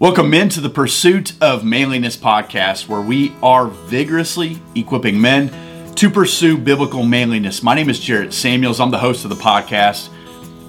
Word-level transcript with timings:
Welcome 0.00 0.32
into 0.32 0.62
the 0.62 0.70
Pursuit 0.70 1.34
of 1.42 1.62
Manliness 1.62 2.16
podcast, 2.16 2.88
where 2.88 3.02
we 3.02 3.34
are 3.42 3.66
vigorously 3.66 4.58
equipping 4.74 5.20
men 5.20 5.94
to 5.96 6.08
pursue 6.08 6.56
biblical 6.56 7.02
manliness. 7.02 7.62
My 7.62 7.74
name 7.74 7.90
is 7.90 8.00
Jarrett 8.00 8.32
Samuels. 8.32 8.80
I'm 8.80 8.90
the 8.90 8.96
host 8.96 9.24
of 9.24 9.28
the 9.28 9.36
podcast. 9.36 10.08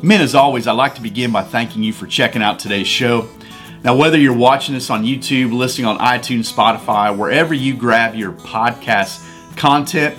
Men, 0.03 0.19
as 0.19 0.35
always, 0.35 0.67
I'd 0.67 0.73
like 0.73 0.95
to 0.95 1.01
begin 1.01 1.31
by 1.31 1.43
thanking 1.43 1.81
you 1.81 1.93
for 1.93 2.07
checking 2.07 2.41
out 2.41 2.59
today's 2.59 2.89
show. 2.89 3.29
Now, 3.85 3.95
whether 3.95 4.17
you're 4.17 4.35
watching 4.35 4.75
this 4.75 4.89
on 4.89 5.05
YouTube, 5.05 5.53
listening 5.53 5.87
on 5.87 5.97
iTunes, 5.99 6.53
Spotify, 6.53 7.17
wherever 7.17 7.53
you 7.53 7.73
grab 7.73 8.15
your 8.15 8.33
podcast 8.33 9.25
content, 9.55 10.17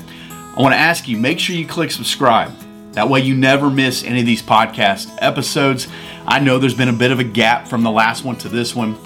I 0.57 0.63
want 0.63 0.73
to 0.73 0.79
ask 0.79 1.07
you 1.07 1.19
make 1.19 1.39
sure 1.39 1.55
you 1.55 1.67
click 1.67 1.91
subscribe. 1.91 2.51
That 2.93 3.09
way, 3.09 3.21
you 3.21 3.35
never 3.35 3.71
miss 3.71 4.05
any 4.05 4.21
of 4.21 4.27
these 4.27 4.43
podcast 4.43 5.17
episodes. 5.19 5.89
I 6.27 6.41
know 6.41 6.59
there's 6.59 6.75
been 6.75 6.91
a 6.91 6.93
bit 6.93 7.11
of 7.11 7.21
a 7.21 7.25
gap 7.25 7.67
from 7.67 7.83
the 7.83 7.91
last 7.91 8.23
one 8.23 8.37
to 8.37 8.49
this 8.51 8.77
one. 8.77 8.99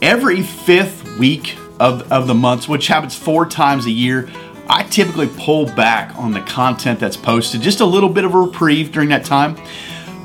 Every 0.00 0.42
fifth 0.42 1.18
week 1.18 1.56
of, 1.80 2.10
of 2.12 2.28
the 2.28 2.34
months, 2.34 2.68
which 2.68 2.86
happens 2.86 3.16
four 3.16 3.44
times 3.44 3.86
a 3.86 3.90
year, 3.90 4.30
I 4.68 4.84
typically 4.84 5.28
pull 5.28 5.66
back 5.66 6.14
on 6.16 6.32
the 6.32 6.40
content 6.42 7.00
that's 7.00 7.16
posted, 7.16 7.62
just 7.62 7.80
a 7.80 7.84
little 7.84 8.08
bit 8.08 8.24
of 8.24 8.34
a 8.34 8.38
reprieve 8.38 8.92
during 8.92 9.08
that 9.08 9.24
time. 9.24 9.56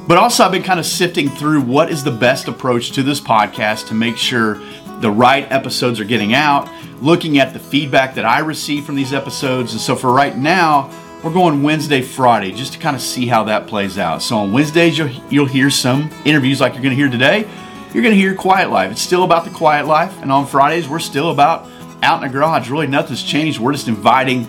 But 0.08 0.18
also, 0.18 0.44
I've 0.44 0.52
been 0.52 0.64
kind 0.64 0.80
of 0.80 0.86
sifting 0.86 1.30
through 1.30 1.62
what 1.62 1.92
is 1.92 2.04
the 2.04 2.12
best 2.12 2.48
approach 2.48 2.92
to 2.94 3.04
this 3.04 3.20
podcast 3.20 3.88
to 3.88 3.94
make 3.94 4.18
sure 4.18 4.62
the 5.00 5.12
right 5.12 5.52
episodes 5.52 6.00
are 6.00 6.06
getting 6.06 6.34
out, 6.34 6.70
looking 7.02 7.40
at 7.40 7.54
the 7.54 7.60
feedback 7.60 8.16
that 8.16 8.26
I 8.26 8.40
receive 8.40 8.86
from 8.86 8.96
these 8.96 9.14
episodes. 9.14 9.72
And 9.74 9.82
so, 9.82 9.96
for 9.96 10.12
right 10.12 10.36
now, 10.38 10.92
we're 11.24 11.34
going 11.34 11.62
Wednesday, 11.62 12.02
Friday, 12.02 12.52
just 12.52 12.74
to 12.74 12.80
kind 12.80 12.96
of 12.96 13.02
see 13.02 13.28
how 13.28 13.44
that 13.44 13.68
plays 13.68 13.98
out. 13.98 14.22
So 14.24 14.38
on 14.38 14.52
Wednesdays, 14.52 14.98
you'll, 14.98 15.12
you'll 15.30 15.46
hear 15.46 15.70
some 15.70 16.10
interviews 16.26 16.60
like 16.60 16.74
you're 16.74 16.82
going 16.82 16.96
to 16.96 17.02
hear 17.02 17.10
today. 17.10 17.48
You're 17.94 18.02
going 18.02 18.16
to 18.16 18.20
hear 18.20 18.34
Quiet 18.34 18.72
Life. 18.72 18.92
It's 18.92 19.02
still 19.02 19.24
about 19.24 19.46
the 19.46 19.52
quiet 19.52 19.86
life. 19.86 20.20
And 20.22 20.32
on 20.32 20.48
Fridays, 20.48 20.88
we're 20.88 21.00
still 21.00 21.30
about 21.30 21.70
out 22.02 22.24
in 22.24 22.28
the 22.28 22.34
garage. 22.34 22.70
Really, 22.70 22.88
nothing's 22.88 23.22
changed. 23.22 23.60
We're 23.60 23.74
just 23.74 23.88
inviting 23.88 24.46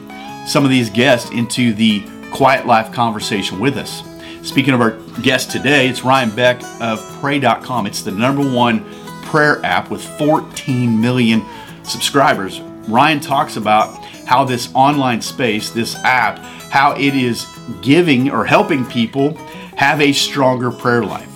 some 0.47 0.65
of 0.65 0.71
these 0.71 0.89
guests 0.89 1.31
into 1.31 1.75
the 1.75 2.09
Quiet 2.33 2.67
Life 2.67 2.93
conversation 2.93 3.61
with 3.61 3.77
us. 3.77 4.03
Speaking 4.43 4.73
of 4.73 4.81
our 4.81 4.93
guest 5.21 5.51
today, 5.51 5.89
it's 5.89 6.03
Ryan 6.03 6.35
Beck 6.35 6.63
of 6.81 7.01
Pray.com. 7.21 7.87
It's 7.87 8.03
the 8.03 8.13
number 8.13 8.43
one 8.43 8.85
prayer 9.25 9.65
app 9.65 9.91
with 9.91 10.03
14 10.19 11.01
million 11.01 11.45
subscribers. 11.83 12.61
Ryan 12.89 13.21
talks 13.21 13.57
about 13.57 14.03
how 14.27 14.45
this 14.45 14.73
online 14.75 15.21
space, 15.21 15.71
this 15.71 15.95
app, 15.97 16.39
how 16.71 16.93
it 16.93 17.15
is 17.15 17.47
giving 17.81 18.31
or 18.31 18.45
helping 18.45 18.85
people 18.87 19.35
have 19.77 20.01
a 20.01 20.13
stronger 20.13 20.71
prayer 20.71 21.05
life. 21.05 21.29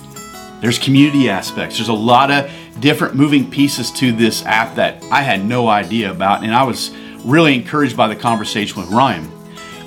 There's 0.61 0.79
community 0.79 1.29
aspects. 1.29 1.77
There's 1.77 1.89
a 1.89 1.93
lot 1.93 2.31
of 2.31 2.51
different 2.79 3.15
moving 3.15 3.49
pieces 3.49 3.91
to 3.91 4.11
this 4.11 4.45
app 4.45 4.75
that 4.75 5.03
I 5.11 5.21
had 5.21 5.45
no 5.45 5.67
idea 5.67 6.11
about, 6.11 6.43
and 6.43 6.53
I 6.53 6.63
was 6.63 6.95
really 7.23 7.55
encouraged 7.55 7.95
by 7.95 8.07
the 8.07 8.15
conversation 8.15 8.81
with 8.81 8.89
Ryan. 8.91 9.29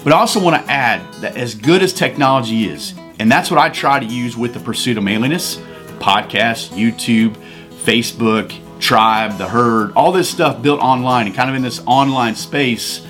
But 0.04 0.12
I 0.12 0.16
also 0.16 0.40
want 0.40 0.64
to 0.64 0.70
add 0.70 1.00
that 1.14 1.36
as 1.36 1.54
good 1.54 1.82
as 1.82 1.92
technology 1.92 2.64
is, 2.64 2.94
and 3.18 3.30
that's 3.30 3.50
what 3.50 3.58
I 3.58 3.68
try 3.68 4.00
to 4.00 4.06
use 4.06 4.36
with 4.36 4.54
the 4.54 4.60
pursuit 4.60 4.96
of 4.96 5.04
manliness 5.04 5.56
podcast, 5.98 6.70
YouTube, 6.70 7.36
Facebook, 7.84 8.58
tribe, 8.80 9.38
the 9.38 9.48
herd, 9.48 9.92
all 9.92 10.12
this 10.12 10.28
stuff 10.28 10.62
built 10.62 10.80
online 10.80 11.26
and 11.26 11.34
kind 11.34 11.50
of 11.50 11.56
in 11.56 11.62
this 11.62 11.82
online 11.86 12.34
space, 12.34 13.06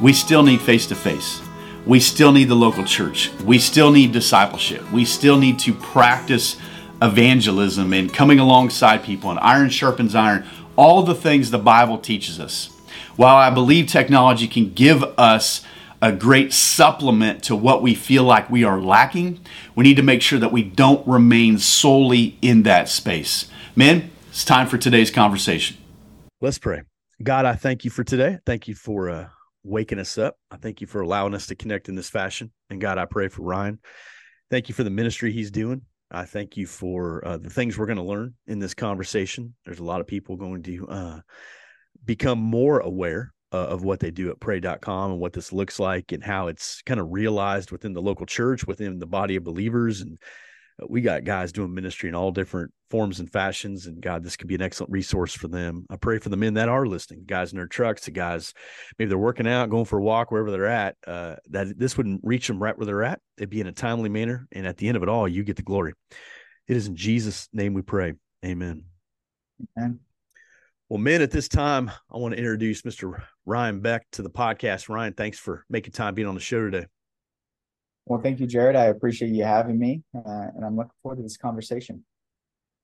we 0.00 0.12
still 0.12 0.42
need 0.42 0.60
face 0.60 0.86
to 0.86 0.94
face. 0.94 1.40
We 1.86 2.00
still 2.00 2.32
need 2.32 2.48
the 2.48 2.54
local 2.54 2.84
church. 2.84 3.30
We 3.44 3.58
still 3.58 3.90
need 3.90 4.12
discipleship. 4.12 4.90
We 4.92 5.04
still 5.04 5.38
need 5.38 5.58
to 5.60 5.74
practice 5.74 6.56
evangelism 7.02 7.92
and 7.92 8.12
coming 8.12 8.38
alongside 8.38 9.02
people 9.02 9.30
and 9.30 9.38
iron 9.40 9.70
sharpens 9.70 10.14
iron, 10.14 10.46
all 10.76 11.02
the 11.02 11.14
things 11.14 11.50
the 11.50 11.58
Bible 11.58 11.98
teaches 11.98 12.38
us. 12.38 12.68
While 13.16 13.36
I 13.36 13.50
believe 13.50 13.86
technology 13.86 14.46
can 14.46 14.72
give 14.72 15.02
us 15.18 15.62
a 16.02 16.12
great 16.12 16.52
supplement 16.52 17.42
to 17.44 17.54
what 17.54 17.82
we 17.82 17.94
feel 17.94 18.24
like 18.24 18.48
we 18.48 18.64
are 18.64 18.80
lacking, 18.80 19.40
we 19.74 19.84
need 19.84 19.96
to 19.96 20.02
make 20.02 20.22
sure 20.22 20.38
that 20.38 20.52
we 20.52 20.62
don't 20.62 21.06
remain 21.06 21.58
solely 21.58 22.38
in 22.40 22.62
that 22.62 22.88
space. 22.88 23.50
Men, 23.76 24.10
it's 24.30 24.44
time 24.44 24.68
for 24.68 24.78
today's 24.78 25.10
conversation. 25.10 25.76
Let's 26.40 26.58
pray. 26.58 26.82
God, 27.22 27.44
I 27.44 27.54
thank 27.54 27.84
you 27.84 27.90
for 27.90 28.04
today. 28.04 28.38
Thank 28.46 28.68
you 28.68 28.74
for 28.74 29.10
uh, 29.10 29.28
waking 29.64 29.98
us 29.98 30.16
up. 30.16 30.36
I 30.50 30.56
thank 30.56 30.80
you 30.80 30.86
for 30.86 31.00
allowing 31.00 31.34
us 31.34 31.48
to 31.48 31.54
connect 31.54 31.88
in 31.88 31.96
this 31.96 32.08
fashion. 32.08 32.52
And 32.70 32.80
God, 32.80 32.96
I 32.96 33.04
pray 33.04 33.28
for 33.28 33.42
Ryan. 33.42 33.80
Thank 34.50 34.68
you 34.68 34.74
for 34.74 34.84
the 34.84 34.90
ministry 34.90 35.32
he's 35.32 35.50
doing. 35.50 35.82
I 36.10 36.24
thank 36.24 36.56
you 36.56 36.66
for 36.66 37.26
uh, 37.26 37.36
the 37.36 37.50
things 37.50 37.76
we're 37.76 37.86
going 37.86 37.98
to 37.98 38.04
learn 38.04 38.34
in 38.46 38.58
this 38.58 38.74
conversation. 38.74 39.54
There's 39.64 39.78
a 39.80 39.84
lot 39.84 40.00
of 40.00 40.06
people 40.06 40.36
going 40.36 40.62
to 40.62 40.88
uh, 40.88 41.20
become 42.04 42.38
more 42.38 42.80
aware 42.80 43.32
uh, 43.52 43.66
of 43.66 43.82
what 43.84 44.00
they 44.00 44.10
do 44.10 44.30
at 44.30 44.40
pray.com 44.40 45.12
and 45.12 45.20
what 45.20 45.32
this 45.32 45.52
looks 45.52 45.78
like 45.78 46.12
and 46.12 46.22
how 46.22 46.48
it's 46.48 46.82
kind 46.82 47.00
of 47.00 47.08
realized 47.10 47.70
within 47.70 47.92
the 47.92 48.02
local 48.02 48.26
church, 48.26 48.66
within 48.66 48.98
the 48.98 49.06
body 49.06 49.36
of 49.36 49.44
believers, 49.44 50.00
and 50.00 50.18
we 50.88 51.00
got 51.00 51.24
guys 51.24 51.52
doing 51.52 51.74
ministry 51.74 52.08
in 52.08 52.14
all 52.14 52.30
different 52.30 52.72
forms 52.90 53.20
and 53.20 53.30
fashions 53.30 53.86
and 53.86 54.00
god 54.00 54.22
this 54.22 54.36
could 54.36 54.48
be 54.48 54.54
an 54.54 54.62
excellent 54.62 54.92
resource 54.92 55.34
for 55.34 55.48
them. 55.48 55.86
I 55.90 55.96
pray 55.96 56.18
for 56.18 56.28
the 56.28 56.36
men 56.36 56.54
that 56.54 56.68
are 56.68 56.86
listening 56.86 57.24
guys 57.26 57.52
in 57.52 57.58
their 57.58 57.66
trucks 57.66 58.04
the 58.04 58.10
guys 58.10 58.54
maybe 58.98 59.08
they're 59.08 59.18
working 59.18 59.46
out 59.46 59.70
going 59.70 59.84
for 59.84 59.98
a 59.98 60.02
walk 60.02 60.30
wherever 60.30 60.50
they're 60.50 60.66
at 60.66 60.96
uh, 61.06 61.36
that 61.50 61.78
this 61.78 61.96
wouldn't 61.96 62.20
reach 62.22 62.46
them 62.46 62.62
right 62.62 62.76
where 62.76 62.86
they're 62.86 63.02
at. 63.02 63.20
It'd 63.36 63.50
be 63.50 63.60
in 63.60 63.66
a 63.66 63.72
timely 63.72 64.08
manner 64.08 64.46
and 64.52 64.66
at 64.66 64.76
the 64.76 64.88
end 64.88 64.96
of 64.96 65.02
it 65.02 65.08
all 65.08 65.28
you 65.28 65.44
get 65.44 65.56
the 65.56 65.62
glory. 65.62 65.94
It 66.66 66.76
is 66.76 66.86
in 66.86 66.96
jesus 66.96 67.48
name 67.52 67.74
we 67.74 67.82
pray. 67.82 68.14
Amen. 68.44 68.84
Amen. 69.76 70.00
Well 70.88 70.98
men 70.98 71.22
at 71.22 71.30
this 71.30 71.48
time 71.48 71.90
i 72.12 72.16
want 72.16 72.34
to 72.34 72.38
introduce 72.38 72.82
mr 72.82 73.22
ryan 73.44 73.80
beck 73.80 74.06
to 74.12 74.22
the 74.22 74.30
podcast. 74.30 74.88
Ryan 74.88 75.12
thanks 75.12 75.38
for 75.38 75.64
making 75.68 75.92
time 75.92 76.14
being 76.14 76.28
on 76.28 76.34
the 76.34 76.40
show 76.40 76.60
today 76.60 76.86
well, 78.06 78.20
thank 78.20 78.40
you, 78.40 78.46
Jarrett. 78.46 78.76
I 78.76 78.86
appreciate 78.86 79.30
you 79.30 79.44
having 79.44 79.78
me, 79.78 80.02
uh, 80.14 80.46
and 80.56 80.64
I'm 80.64 80.76
looking 80.76 80.92
forward 81.02 81.16
to 81.16 81.22
this 81.22 81.36
conversation. 81.36 82.04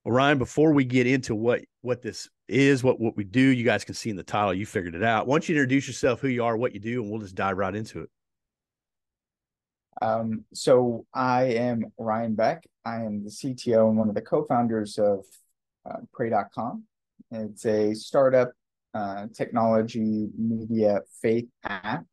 Well, 0.04 0.14
Ryan, 0.14 0.38
before 0.38 0.72
we 0.72 0.84
get 0.84 1.06
into 1.06 1.34
what 1.34 1.62
what 1.82 2.00
this 2.00 2.28
is, 2.48 2.84
what 2.84 3.00
what 3.00 3.16
we 3.16 3.24
do, 3.24 3.40
you 3.40 3.64
guys 3.64 3.84
can 3.84 3.94
see 3.94 4.10
in 4.10 4.16
the 4.16 4.22
title, 4.22 4.54
you 4.54 4.66
figured 4.66 4.94
it 4.94 5.02
out. 5.02 5.26
Why 5.26 5.34
don't 5.34 5.48
you 5.48 5.56
introduce 5.56 5.88
yourself, 5.88 6.20
who 6.20 6.28
you 6.28 6.44
are, 6.44 6.56
what 6.56 6.74
you 6.74 6.80
do, 6.80 7.02
and 7.02 7.10
we'll 7.10 7.20
just 7.20 7.34
dive 7.34 7.56
right 7.56 7.74
into 7.74 8.02
it. 8.02 8.10
Um, 10.02 10.44
so 10.52 11.06
I 11.14 11.44
am 11.44 11.86
Ryan 11.98 12.34
Beck. 12.34 12.64
I 12.84 13.02
am 13.02 13.24
the 13.24 13.30
CTO 13.30 13.88
and 13.88 13.98
one 13.98 14.08
of 14.08 14.14
the 14.14 14.20
co-founders 14.20 14.98
of 14.98 15.24
uh, 15.88 15.96
Pray.com. 16.12 16.84
It's 17.30 17.64
a 17.66 17.94
startup 17.94 18.52
uh, 18.94 19.26
technology 19.34 20.28
media 20.38 21.00
faith 21.20 21.48
app. 21.64 22.04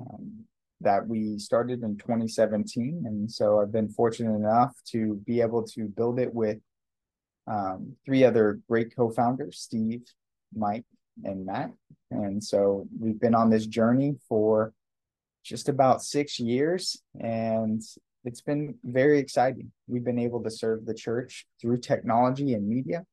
Um, 0.00 0.44
that 0.82 1.06
we 1.06 1.38
started 1.38 1.82
in 1.82 1.96
2017. 1.96 3.04
And 3.06 3.30
so 3.30 3.60
I've 3.60 3.72
been 3.72 3.88
fortunate 3.88 4.34
enough 4.34 4.72
to 4.88 5.20
be 5.26 5.40
able 5.40 5.62
to 5.68 5.84
build 5.84 6.18
it 6.18 6.32
with 6.32 6.58
um, 7.46 7.96
three 8.04 8.24
other 8.24 8.60
great 8.68 8.94
co 8.94 9.10
founders 9.10 9.58
Steve, 9.58 10.02
Mike, 10.54 10.84
and 11.24 11.46
Matt. 11.46 11.72
And 12.10 12.42
so 12.42 12.86
we've 12.98 13.20
been 13.20 13.34
on 13.34 13.50
this 13.50 13.66
journey 13.66 14.16
for 14.28 14.72
just 15.44 15.68
about 15.68 16.02
six 16.02 16.38
years. 16.38 17.02
And 17.18 17.82
it's 18.24 18.40
been 18.40 18.76
very 18.84 19.18
exciting. 19.18 19.72
We've 19.88 20.04
been 20.04 20.18
able 20.18 20.42
to 20.44 20.50
serve 20.50 20.86
the 20.86 20.94
church 20.94 21.46
through 21.60 21.78
technology 21.78 22.54
and 22.54 22.68
media 22.68 23.04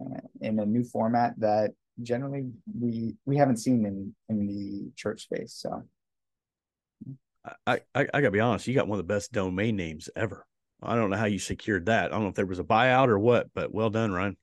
uh, 0.00 0.20
in 0.40 0.58
a 0.58 0.66
new 0.66 0.84
format 0.84 1.34
that 1.38 1.72
generally 2.02 2.46
we 2.78 3.16
we 3.26 3.36
haven't 3.36 3.56
seen 3.56 3.84
in 3.84 4.14
in 4.28 4.46
the 4.46 4.90
church 4.96 5.22
space. 5.22 5.54
So 5.54 5.82
I, 7.66 7.80
I, 7.94 8.02
I 8.02 8.20
gotta 8.20 8.30
be 8.30 8.40
honest, 8.40 8.66
you 8.66 8.74
got 8.74 8.88
one 8.88 8.98
of 8.98 9.06
the 9.06 9.12
best 9.12 9.32
domain 9.32 9.76
names 9.76 10.08
ever. 10.16 10.46
I 10.82 10.94
don't 10.94 11.10
know 11.10 11.16
how 11.16 11.26
you 11.26 11.38
secured 11.38 11.86
that. 11.86 12.06
I 12.06 12.08
don't 12.08 12.22
know 12.22 12.28
if 12.28 12.34
there 12.34 12.46
was 12.46 12.58
a 12.58 12.64
buyout 12.64 13.08
or 13.08 13.18
what, 13.18 13.48
but 13.54 13.72
well 13.72 13.90
done, 13.90 14.12
Ryan. 14.12 14.36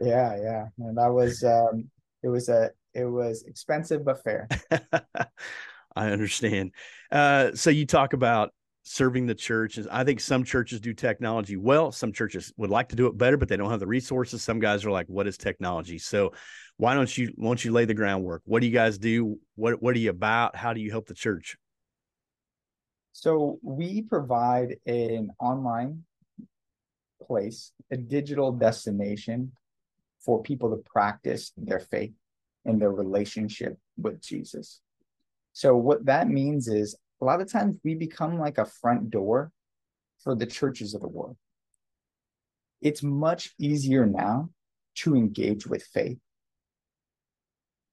Yeah, 0.00 0.36
yeah. 0.40 0.66
And 0.78 0.96
that 0.98 1.12
was 1.12 1.42
um 1.44 1.90
it 2.22 2.28
was 2.28 2.48
a 2.48 2.70
it 2.92 3.04
was 3.04 3.44
expensive 3.46 4.04
but 4.04 4.22
fair. 4.22 4.48
I 5.96 6.10
understand. 6.10 6.72
Uh 7.10 7.52
so 7.54 7.70
you 7.70 7.86
talk 7.86 8.12
about 8.12 8.52
serving 8.84 9.26
the 9.26 9.34
church. 9.34 9.78
I 9.90 10.04
think 10.04 10.20
some 10.20 10.44
churches 10.44 10.80
do 10.80 10.92
technology 10.92 11.56
well. 11.56 11.90
Some 11.90 12.12
churches 12.12 12.52
would 12.58 12.70
like 12.70 12.90
to 12.90 12.96
do 12.96 13.06
it 13.06 13.16
better, 13.16 13.38
but 13.38 13.48
they 13.48 13.56
don't 13.56 13.70
have 13.70 13.80
the 13.80 13.86
resources. 13.86 14.42
Some 14.42 14.60
guys 14.60 14.84
are 14.84 14.90
like, 14.90 15.06
what 15.06 15.26
is 15.26 15.38
technology? 15.38 15.98
So 15.98 16.34
why 16.76 16.94
don't 16.94 17.16
you 17.16 17.32
why 17.36 17.48
don't 17.48 17.64
you 17.64 17.72
lay 17.72 17.86
the 17.86 17.94
groundwork? 17.94 18.42
What 18.44 18.60
do 18.60 18.66
you 18.66 18.72
guys 18.72 18.98
do? 18.98 19.38
What 19.54 19.82
what 19.82 19.96
are 19.96 19.98
you 19.98 20.10
about? 20.10 20.56
How 20.56 20.74
do 20.74 20.80
you 20.80 20.90
help 20.90 21.06
the 21.06 21.14
church? 21.14 21.56
So 23.14 23.60
we 23.62 24.02
provide 24.02 24.76
an 24.86 25.30
online 25.38 26.02
place, 27.22 27.70
a 27.92 27.96
digital 27.96 28.50
destination 28.50 29.52
for 30.18 30.42
people 30.42 30.70
to 30.70 30.82
practice 30.82 31.52
their 31.56 31.78
faith 31.78 32.12
and 32.64 32.80
their 32.80 32.90
relationship 32.90 33.78
with 33.96 34.20
Jesus. 34.20 34.80
So 35.52 35.76
what 35.76 36.04
that 36.06 36.28
means 36.28 36.66
is 36.66 36.96
a 37.22 37.24
lot 37.24 37.40
of 37.40 37.50
times 37.50 37.76
we 37.84 37.94
become 37.94 38.40
like 38.40 38.58
a 38.58 38.64
front 38.64 39.10
door 39.10 39.52
for 40.18 40.34
the 40.34 40.46
churches 40.46 40.92
of 40.92 41.00
the 41.00 41.08
world. 41.08 41.36
It's 42.82 43.04
much 43.04 43.54
easier 43.60 44.06
now 44.06 44.50
to 44.96 45.14
engage 45.14 45.68
with 45.68 45.84
faith. 45.84 46.18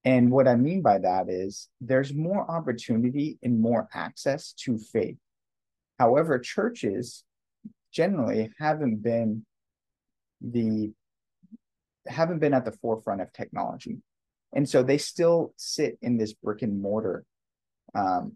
And 0.03 0.31
what 0.31 0.48
I 0.48 0.56
mean 0.56 0.81
by 0.81 0.98
that 1.00 1.30
is 1.30 1.69
there's 1.80 2.13
more 2.13 2.50
opportunity 2.50 3.38
and 3.44 3.62
more 3.62 3.88
access 3.94 4.53
to 4.63 4.77
faith. 4.77 5.18
However, 6.00 6.39
churches 6.39 7.24
generally 7.92 8.51
haven't 8.57 9.03
been 9.03 9.45
the 10.42 10.92
haven't 12.07 12.39
been 12.39 12.53
at 12.53 12.65
the 12.65 12.71
forefront 12.71 13.21
of 13.21 13.31
technology. 13.31 13.98
And 14.53 14.68
so 14.68 14.81
they 14.81 14.98
still 14.98 15.53
sit 15.56 16.00
in 16.01 16.18
this 16.18 16.33
brick 16.33 16.63
and 16.63 16.81
mortar 16.81 17.24
um, 17.94 18.36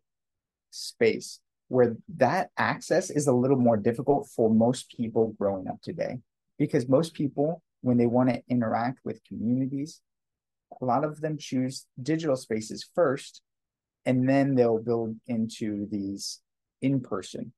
space 0.69 1.39
where 1.67 1.95
that 2.17 2.51
access 2.57 3.09
is 3.09 3.27
a 3.27 3.33
little 3.33 3.57
more 3.57 3.77
difficult 3.77 4.27
for 4.27 4.49
most 4.49 4.91
people 4.95 5.33
growing 5.39 5.67
up 5.67 5.81
today. 5.81 6.19
Because 6.59 6.87
most 6.87 7.13
people, 7.13 7.63
when 7.81 7.97
they 7.97 8.05
want 8.05 8.29
to 8.29 8.41
interact 8.47 8.99
with 9.03 9.23
communities, 9.27 10.01
a 10.81 10.85
lot 10.85 11.03
of 11.03 11.21
them 11.21 11.37
choose 11.37 11.85
digital 12.01 12.35
spaces 12.35 12.87
first, 12.93 13.41
and 14.05 14.27
then 14.27 14.55
they'll 14.55 14.81
build 14.81 15.15
into 15.27 15.87
these 15.89 16.41
in 16.81 16.99
person 16.99 17.53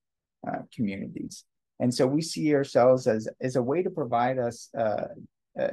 uh, 0.48 0.60
communities. 0.74 1.44
And 1.80 1.94
so 1.94 2.08
we 2.08 2.22
see 2.22 2.54
ourselves 2.56 3.08
as, 3.08 3.28
as 3.42 3.56
a 3.56 3.62
way 3.62 3.84
to 3.84 3.90
provide 3.90 4.40
us 4.40 4.70
uh, 4.78 5.08
uh, 5.60 5.68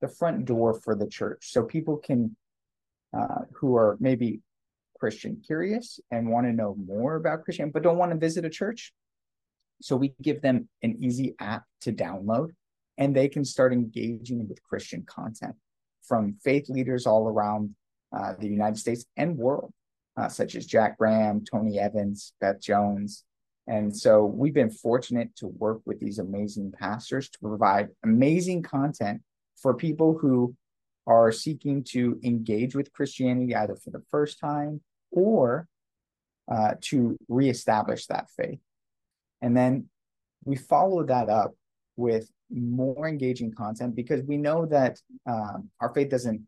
the 0.00 0.08
front 0.08 0.44
door 0.44 0.74
for 0.74 0.94
the 0.94 1.06
church. 1.06 1.52
So 1.52 1.64
people 1.64 1.96
can, 1.96 2.36
uh, 3.16 3.42
who 3.54 3.76
are 3.76 3.96
maybe 4.00 4.40
Christian 4.98 5.42
curious 5.44 6.00
and 6.10 6.30
want 6.30 6.46
to 6.46 6.52
know 6.52 6.76
more 6.76 7.16
about 7.16 7.44
Christian, 7.44 7.70
but 7.70 7.82
don't 7.82 7.98
want 7.98 8.12
to 8.12 8.18
visit 8.18 8.44
a 8.44 8.50
church. 8.50 8.92
So 9.80 9.96
we 9.96 10.14
give 10.22 10.40
them 10.40 10.68
an 10.82 10.96
easy 11.00 11.34
app 11.40 11.64
to 11.82 11.92
download 11.92 12.50
and 12.98 13.14
they 13.14 13.28
can 13.28 13.44
start 13.44 13.72
engaging 13.72 14.48
with 14.48 14.62
Christian 14.62 15.04
content 15.04 15.56
from 16.02 16.36
faith 16.44 16.68
leaders 16.68 17.06
all 17.06 17.28
around 17.28 17.74
uh, 18.16 18.34
the 18.38 18.48
United 18.48 18.78
States 18.78 19.04
and 19.16 19.36
world, 19.36 19.72
uh, 20.16 20.28
such 20.28 20.54
as 20.54 20.66
Jack 20.66 20.98
Graham, 20.98 21.44
Tony 21.44 21.78
Evans, 21.78 22.32
Beth 22.40 22.60
Jones. 22.60 23.24
And 23.66 23.96
so 23.96 24.24
we've 24.24 24.54
been 24.54 24.70
fortunate 24.70 25.34
to 25.36 25.46
work 25.46 25.80
with 25.86 26.00
these 26.00 26.18
amazing 26.18 26.72
pastors 26.72 27.28
to 27.30 27.38
provide 27.38 27.90
amazing 28.02 28.62
content 28.62 29.22
for 29.56 29.74
people 29.74 30.18
who 30.18 30.54
are 31.06 31.32
seeking 31.32 31.84
to 31.84 32.18
engage 32.22 32.74
with 32.74 32.92
Christianity 32.92 33.54
either 33.54 33.76
for 33.76 33.90
the 33.90 34.02
first 34.10 34.38
time 34.38 34.80
or 35.10 35.68
uh, 36.50 36.74
to 36.80 37.16
reestablish 37.28 38.06
that 38.06 38.28
faith. 38.36 38.60
And 39.40 39.56
then 39.56 39.88
we 40.44 40.56
follow 40.56 41.04
that 41.04 41.28
up 41.28 41.54
with 41.96 42.28
more 42.52 43.08
engaging 43.08 43.52
content 43.52 43.94
because 43.94 44.22
we 44.22 44.36
know 44.36 44.66
that 44.66 44.98
um, 45.26 45.70
our 45.80 45.92
faith 45.94 46.10
doesn't 46.10 46.42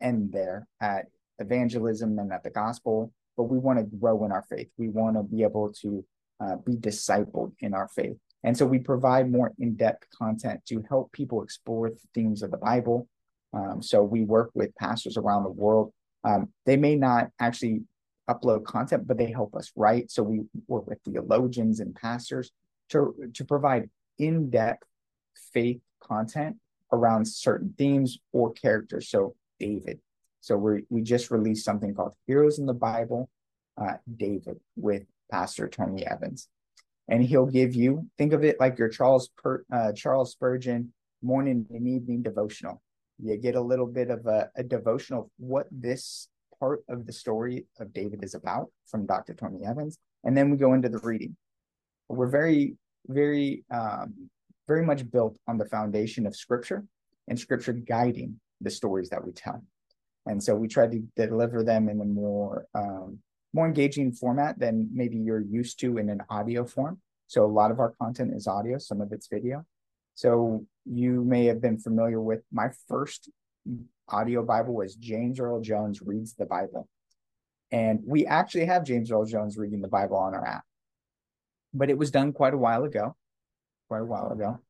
end 0.00 0.32
there 0.32 0.66
at 0.80 1.06
evangelism 1.38 2.18
and 2.18 2.32
at 2.32 2.42
the 2.42 2.50
gospel, 2.50 3.12
but 3.36 3.44
we 3.44 3.58
want 3.58 3.78
to 3.78 3.96
grow 3.96 4.24
in 4.24 4.32
our 4.32 4.44
faith. 4.48 4.68
We 4.76 4.88
want 4.88 5.16
to 5.16 5.22
be 5.22 5.42
able 5.42 5.72
to 5.82 6.04
uh, 6.40 6.56
be 6.56 6.76
discipled 6.76 7.52
in 7.60 7.74
our 7.74 7.88
faith. 7.88 8.16
And 8.44 8.56
so 8.56 8.66
we 8.66 8.78
provide 8.78 9.30
more 9.30 9.52
in 9.58 9.74
depth 9.74 10.06
content 10.16 10.60
to 10.66 10.84
help 10.88 11.12
people 11.12 11.42
explore 11.42 11.90
the 11.90 12.00
themes 12.14 12.42
of 12.42 12.50
the 12.50 12.56
Bible. 12.56 13.08
Um, 13.52 13.82
so 13.82 14.02
we 14.02 14.24
work 14.24 14.50
with 14.54 14.74
pastors 14.76 15.16
around 15.16 15.44
the 15.44 15.50
world. 15.50 15.92
Um, 16.24 16.52
they 16.66 16.76
may 16.76 16.94
not 16.94 17.30
actually 17.40 17.82
upload 18.28 18.64
content, 18.64 19.06
but 19.06 19.16
they 19.16 19.32
help 19.32 19.54
us 19.56 19.72
write. 19.74 20.10
So 20.10 20.22
we 20.22 20.42
work 20.66 20.86
with 20.86 21.00
theologians 21.04 21.80
and 21.80 21.94
pastors 21.94 22.50
to, 22.90 23.14
to 23.34 23.44
provide 23.44 23.88
in 24.18 24.50
depth 24.50 24.87
faith 25.52 25.80
content 26.00 26.56
around 26.92 27.26
certain 27.26 27.74
themes 27.76 28.18
or 28.32 28.52
characters. 28.52 29.08
So 29.08 29.34
David. 29.58 30.00
So 30.40 30.56
we 30.56 30.84
we 30.88 31.02
just 31.02 31.30
released 31.30 31.64
something 31.64 31.94
called 31.94 32.12
Heroes 32.26 32.58
in 32.58 32.66
the 32.66 32.74
Bible, 32.74 33.28
uh, 33.76 33.94
David 34.16 34.58
with 34.76 35.04
Pastor 35.30 35.68
Tony 35.68 36.06
Evans, 36.06 36.48
and 37.08 37.22
he'll 37.22 37.46
give 37.46 37.74
you 37.74 38.06
think 38.16 38.32
of 38.32 38.44
it 38.44 38.60
like 38.60 38.78
your 38.78 38.88
Charles 38.88 39.28
per, 39.36 39.64
uh, 39.72 39.92
Charles 39.92 40.32
Spurgeon 40.32 40.92
morning 41.22 41.66
and 41.70 41.86
evening 41.88 42.22
devotional. 42.22 42.80
You 43.20 43.36
get 43.36 43.56
a 43.56 43.60
little 43.60 43.86
bit 43.86 44.10
of 44.10 44.26
a, 44.26 44.50
a 44.54 44.62
devotional 44.62 45.30
what 45.38 45.66
this 45.72 46.28
part 46.60 46.84
of 46.88 47.06
the 47.06 47.12
story 47.12 47.66
of 47.80 47.92
David 47.92 48.22
is 48.22 48.34
about 48.34 48.70
from 48.86 49.06
Dr. 49.06 49.34
Tony 49.34 49.66
Evans, 49.66 49.98
and 50.24 50.36
then 50.36 50.50
we 50.50 50.56
go 50.56 50.74
into 50.74 50.88
the 50.88 50.98
reading. 50.98 51.36
We're 52.08 52.30
very 52.30 52.76
very 53.06 53.64
um, 53.70 54.30
very 54.68 54.84
much 54.84 55.10
built 55.10 55.36
on 55.48 55.58
the 55.58 55.64
foundation 55.64 56.26
of 56.26 56.36
scripture 56.36 56.84
and 57.26 57.40
scripture 57.40 57.72
guiding 57.72 58.38
the 58.60 58.70
stories 58.70 59.08
that 59.08 59.24
we 59.24 59.32
tell. 59.32 59.64
And 60.26 60.42
so 60.42 60.54
we 60.54 60.68
try 60.68 60.86
to 60.86 61.02
deliver 61.16 61.64
them 61.64 61.88
in 61.88 62.00
a 62.00 62.04
more 62.04 62.66
um, 62.74 63.18
more 63.54 63.66
engaging 63.66 64.12
format 64.12 64.58
than 64.58 64.90
maybe 64.92 65.16
you're 65.16 65.40
used 65.40 65.80
to 65.80 65.96
in 65.96 66.10
an 66.10 66.22
audio 66.28 66.66
form. 66.66 67.00
So 67.28 67.44
a 67.44 67.46
lot 67.46 67.70
of 67.70 67.80
our 67.80 67.94
content 68.00 68.34
is 68.34 68.46
audio, 68.46 68.76
some 68.76 69.00
of 69.00 69.10
it's 69.10 69.26
video. 69.26 69.64
So 70.14 70.66
you 70.84 71.24
may 71.24 71.46
have 71.46 71.60
been 71.62 71.78
familiar 71.78 72.20
with 72.20 72.42
my 72.52 72.68
first 72.88 73.30
audio 74.08 74.44
Bible 74.44 74.74
was 74.74 74.94
James 74.96 75.40
Earl 75.40 75.60
Jones 75.60 76.02
reads 76.02 76.34
the 76.34 76.44
Bible. 76.44 76.88
And 77.70 78.00
we 78.06 78.26
actually 78.26 78.66
have 78.66 78.84
James 78.84 79.10
Earl 79.10 79.24
Jones 79.24 79.56
reading 79.56 79.80
the 79.80 79.88
Bible 79.88 80.16
on 80.16 80.34
our 80.34 80.46
app. 80.46 80.64
But 81.72 81.90
it 81.90 81.98
was 81.98 82.10
done 82.10 82.32
quite 82.32 82.54
a 82.54 82.58
while 82.58 82.84
ago 82.84 83.16
quite 83.88 84.02
a 84.02 84.04
while 84.04 84.30
ago. 84.30 84.60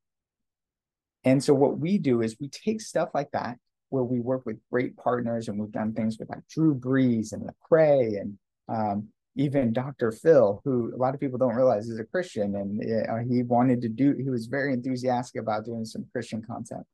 And 1.25 1.43
so 1.43 1.53
what 1.53 1.79
we 1.79 1.99
do 1.99 2.23
is 2.23 2.37
we 2.41 2.49
take 2.49 2.81
stuff 2.81 3.11
like 3.12 3.31
that 3.32 3.59
where 3.91 4.05
we 4.05 4.20
work 4.20 4.47
with 4.47 4.59
great 4.70 4.97
partners 4.97 5.49
and 5.49 5.59
we've 5.59 5.73
done 5.73 5.93
things 5.93 6.19
with 6.19 6.31
like 6.31 6.47
Drew 6.49 6.75
Brees 6.75 7.32
and 7.32 7.49
Lecrae 7.49 8.20
and 8.20 8.38
um, 8.69 9.09
even 9.38 9.73
Dr. 9.73 10.11
Phil, 10.11 10.61
who 10.65 10.93
a 10.94 10.99
lot 10.99 11.15
of 11.15 11.20
people 11.20 11.38
don't 11.38 11.55
realize 11.55 11.88
is 11.88 12.00
a 12.00 12.05
Christian, 12.05 12.56
and 12.56 13.09
uh, 13.09 13.19
he 13.31 13.44
wanted 13.44 13.81
to 13.82 13.88
do. 13.88 14.15
He 14.20 14.29
was 14.29 14.47
very 14.47 14.73
enthusiastic 14.73 15.41
about 15.41 15.65
doing 15.65 15.85
some 15.85 16.06
Christian 16.12 16.43
content. 16.43 16.85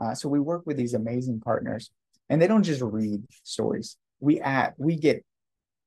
Uh, 0.00 0.14
so 0.14 0.28
we 0.28 0.38
work 0.38 0.62
with 0.64 0.76
these 0.76 0.94
amazing 0.94 1.40
partners, 1.40 1.90
and 2.28 2.40
they 2.40 2.46
don't 2.46 2.62
just 2.62 2.82
read 2.82 3.24
stories. 3.42 3.96
We 4.20 4.40
add, 4.40 4.74
we 4.78 4.94
get, 4.94 5.24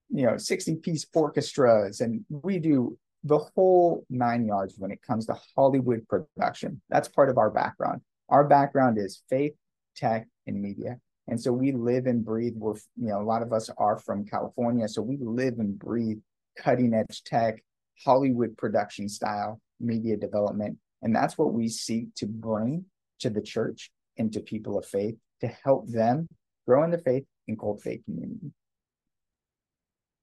you 0.09 0.25
know, 0.25 0.37
sixty 0.37 0.75
piece 0.75 1.05
orchestras, 1.13 2.01
and 2.01 2.25
we 2.29 2.59
do 2.59 2.97
the 3.23 3.37
whole 3.37 4.05
nine 4.09 4.45
yards 4.45 4.75
when 4.77 4.91
it 4.91 5.01
comes 5.01 5.25
to 5.27 5.37
Hollywood 5.55 6.07
production. 6.07 6.81
That's 6.89 7.07
part 7.07 7.29
of 7.29 7.37
our 7.37 7.51
background. 7.51 8.01
Our 8.29 8.47
background 8.47 8.97
is 8.97 9.21
faith, 9.29 9.53
tech, 9.95 10.27
and 10.47 10.61
media. 10.61 10.97
And 11.27 11.39
so 11.39 11.51
we 11.51 11.71
live 11.71 12.07
and 12.07 12.25
breathe. 12.25 12.53
We're, 12.55 12.75
you 12.97 13.09
know, 13.09 13.21
a 13.21 13.23
lot 13.23 13.43
of 13.43 13.53
us 13.53 13.69
are 13.77 13.99
from 13.99 14.25
California. 14.25 14.87
So 14.87 15.01
we 15.01 15.17
live 15.17 15.59
and 15.59 15.77
breathe 15.77 16.19
cutting 16.57 16.93
edge 16.93 17.23
tech, 17.23 17.63
Hollywood 18.03 18.57
production 18.57 19.07
style 19.07 19.61
media 19.79 20.17
development. 20.17 20.77
And 21.01 21.15
that's 21.15 21.37
what 21.37 21.53
we 21.53 21.67
seek 21.67 22.13
to 22.15 22.25
bring 22.25 22.85
to 23.19 23.29
the 23.29 23.41
church 23.41 23.91
and 24.17 24.33
to 24.33 24.39
people 24.39 24.77
of 24.77 24.85
faith 24.85 25.15
to 25.41 25.47
help 25.47 25.87
them 25.87 26.27
grow 26.67 26.83
in 26.83 26.91
the 26.91 26.97
faith 26.97 27.25
and 27.47 27.59
cultivate 27.59 28.03
community 28.05 28.51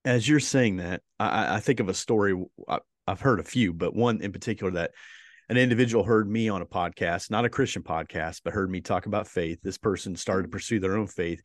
as 0.08 0.26
you're 0.26 0.40
saying 0.40 0.76
that, 0.76 1.02
I, 1.20 1.56
I 1.56 1.60
think 1.60 1.80
of 1.80 1.88
a 1.88 1.94
story. 1.94 2.34
Uh, 2.66 2.78
I've 3.08 3.20
heard 3.20 3.40
a 3.40 3.44
few, 3.44 3.72
but 3.72 3.94
one 3.94 4.20
in 4.20 4.32
particular 4.32 4.70
that 4.72 4.90
an 5.48 5.56
individual 5.56 6.04
heard 6.04 6.28
me 6.28 6.50
on 6.50 6.60
a 6.60 6.66
podcast, 6.66 7.30
not 7.30 7.46
a 7.46 7.48
Christian 7.48 7.82
podcast, 7.82 8.42
but 8.44 8.52
heard 8.52 8.70
me 8.70 8.82
talk 8.82 9.06
about 9.06 9.26
faith. 9.26 9.60
This 9.62 9.78
person 9.78 10.14
started 10.14 10.42
to 10.42 10.48
pursue 10.50 10.78
their 10.78 10.98
own 10.98 11.06
faith. 11.06 11.40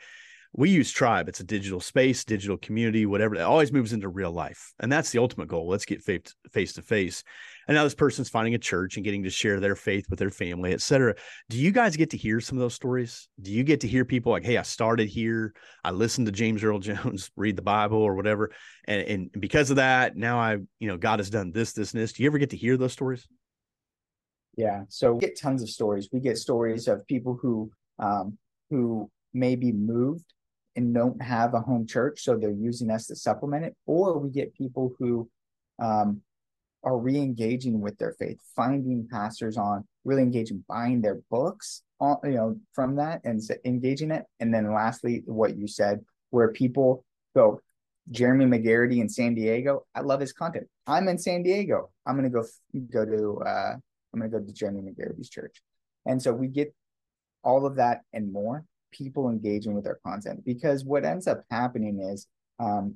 We 0.55 0.69
use 0.69 0.91
Tribe. 0.91 1.27
It's 1.27 1.39
a 1.39 1.43
digital 1.43 1.79
space, 1.79 2.23
digital 2.23 2.57
community, 2.57 3.07
whatever. 3.07 3.33
It 3.33 3.41
always 3.41 3.71
moves 3.71 3.91
into 3.91 4.07
real 4.07 4.31
life. 4.31 4.71
And 4.79 4.91
that's 4.91 5.09
the 5.09 5.17
ultimate 5.17 5.47
goal. 5.47 5.67
Let's 5.67 5.85
get 5.85 6.03
face 6.03 6.73
to 6.73 6.81
face. 6.83 7.23
And 7.67 7.75
now 7.75 7.83
this 7.83 7.95
person's 7.95 8.29
finding 8.29 8.53
a 8.53 8.59
church 8.59 8.95
and 8.95 9.03
getting 9.03 9.23
to 9.23 9.31
share 9.31 9.59
their 9.59 9.75
faith 9.75 10.05
with 10.11 10.19
their 10.19 10.29
family, 10.29 10.71
et 10.71 10.81
cetera. 10.81 11.15
Do 11.49 11.57
you 11.57 11.71
guys 11.71 11.97
get 11.97 12.11
to 12.11 12.17
hear 12.17 12.39
some 12.39 12.57
of 12.57 12.61
those 12.61 12.75
stories? 12.75 13.29
Do 13.41 13.51
you 13.51 13.63
get 13.63 13.81
to 13.81 13.87
hear 13.87 14.05
people 14.05 14.31
like, 14.31 14.43
hey, 14.43 14.57
I 14.57 14.61
started 14.61 15.07
here, 15.07 15.55
I 15.83 15.89
listened 15.89 16.27
to 16.27 16.31
James 16.31 16.63
Earl 16.63 16.79
Jones 16.79 17.31
read 17.35 17.55
the 17.55 17.63
Bible 17.63 17.97
or 17.97 18.13
whatever. 18.13 18.51
And, 18.85 19.01
and 19.07 19.31
because 19.39 19.71
of 19.71 19.77
that, 19.77 20.15
now 20.15 20.37
I, 20.37 20.57
you 20.79 20.87
know, 20.87 20.97
God 20.97 21.17
has 21.17 21.31
done 21.31 21.51
this, 21.51 21.73
this, 21.73 21.93
and 21.93 22.01
this. 22.01 22.13
Do 22.13 22.21
you 22.21 22.29
ever 22.29 22.37
get 22.37 22.51
to 22.51 22.57
hear 22.57 22.77
those 22.77 22.93
stories? 22.93 23.27
Yeah. 24.55 24.83
So 24.89 25.13
we 25.13 25.19
get 25.19 25.39
tons 25.39 25.63
of 25.63 25.69
stories. 25.69 26.09
We 26.11 26.19
get 26.19 26.37
stories 26.37 26.87
of 26.87 27.07
people 27.07 27.39
who 27.41 27.71
um 27.97 28.37
who 28.69 29.09
may 29.33 29.55
be 29.55 29.71
moved 29.71 30.32
and 30.75 30.93
don't 30.93 31.21
have 31.21 31.53
a 31.53 31.61
home 31.61 31.85
church, 31.85 32.21
so 32.23 32.37
they're 32.37 32.51
using 32.51 32.89
us 32.89 33.07
to 33.07 33.15
supplement 33.15 33.65
it, 33.65 33.75
or 33.85 34.17
we 34.17 34.29
get 34.29 34.53
people 34.53 34.93
who 34.99 35.29
um 35.79 36.21
are 36.83 36.97
re-engaging 36.97 37.79
with 37.79 37.97
their 37.97 38.11
faith, 38.19 38.37
finding 38.57 39.07
pastors 39.09 39.57
on, 39.57 39.87
really 40.03 40.21
engaging, 40.21 40.65
buying 40.67 40.99
their 41.01 41.21
books, 41.31 41.81
on, 42.01 42.17
you 42.25 42.31
know, 42.31 42.59
from 42.73 42.97
that 42.97 43.21
and 43.23 43.41
engaging 43.63 44.11
it. 44.11 44.25
And 44.41 44.53
then 44.53 44.73
lastly, 44.73 45.23
what 45.25 45.55
you 45.55 45.65
said, 45.65 46.01
where 46.31 46.49
people 46.51 47.05
go, 47.33 47.61
Jeremy 48.11 48.45
McGarity 48.45 48.99
in 48.99 49.07
San 49.07 49.33
Diego, 49.33 49.85
I 49.95 50.01
love 50.01 50.19
his 50.19 50.33
content. 50.33 50.67
I'm 50.85 51.07
in 51.07 51.17
San 51.17 51.41
Diego. 51.41 51.89
I'm 52.05 52.17
gonna 52.17 52.29
go 52.29 52.43
go 52.91 53.05
to 53.05 53.41
uh, 53.45 53.75
I'm 54.13 54.19
gonna 54.19 54.29
go 54.29 54.41
to 54.41 54.53
Jeremy 54.53 54.81
McGarity's 54.81 55.29
church, 55.29 55.61
and 56.05 56.21
so 56.21 56.33
we 56.33 56.49
get 56.49 56.75
all 57.45 57.65
of 57.65 57.77
that 57.77 58.01
and 58.11 58.33
more, 58.33 58.65
people 58.93 59.29
engaging 59.29 59.73
with 59.73 59.83
their 59.83 59.99
content. 60.05 60.45
Because 60.45 60.85
what 60.85 61.03
ends 61.03 61.27
up 61.27 61.43
happening 61.51 61.99
is, 61.99 62.27
um, 62.59 62.95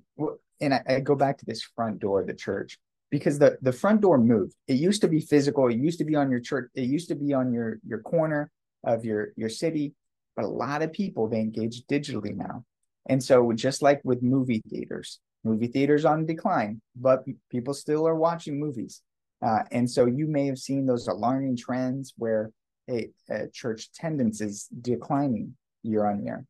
and 0.61 0.73
I, 0.73 0.81
I 0.87 0.99
go 1.01 1.15
back 1.15 1.37
to 1.39 1.45
this 1.45 1.63
front 1.75 1.99
door 1.99 2.21
of 2.21 2.27
the 2.27 2.33
church 2.33 2.79
because 3.09 3.39
the 3.39 3.57
the 3.61 3.71
front 3.71 4.01
door 4.01 4.17
moved. 4.17 4.55
It 4.67 4.75
used 4.75 5.01
to 5.01 5.07
be 5.07 5.19
physical. 5.19 5.67
It 5.67 5.77
used 5.77 5.99
to 5.99 6.05
be 6.05 6.15
on 6.15 6.31
your 6.31 6.39
church. 6.39 6.69
It 6.75 6.83
used 6.83 7.09
to 7.09 7.15
be 7.15 7.33
on 7.33 7.51
your 7.51 7.79
your 7.85 7.99
corner 7.99 8.51
of 8.83 9.05
your 9.05 9.33
your 9.35 9.49
city. 9.49 9.93
But 10.35 10.45
a 10.45 10.49
lot 10.65 10.81
of 10.83 10.93
people 10.93 11.27
they 11.27 11.39
engage 11.39 11.85
digitally 11.87 12.35
now, 12.35 12.63
and 13.07 13.23
so 13.23 13.51
just 13.53 13.81
like 13.81 14.01
with 14.03 14.21
movie 14.21 14.61
theaters, 14.69 15.19
movie 15.43 15.67
theaters 15.67 16.05
on 16.05 16.25
decline, 16.25 16.81
but 16.95 17.23
people 17.49 17.73
still 17.73 18.07
are 18.07 18.15
watching 18.15 18.59
movies. 18.59 19.01
Uh, 19.41 19.59
and 19.71 19.89
so 19.89 20.05
you 20.05 20.27
may 20.27 20.47
have 20.47 20.57
seen 20.57 20.85
those 20.85 21.07
alarming 21.07 21.57
trends 21.57 22.13
where 22.17 22.51
a, 22.89 23.09
a 23.29 23.47
church 23.49 23.89
attendance 23.93 24.41
is 24.41 24.67
declining 24.81 25.55
year 25.87 26.05
on 26.05 26.23
year. 26.23 26.45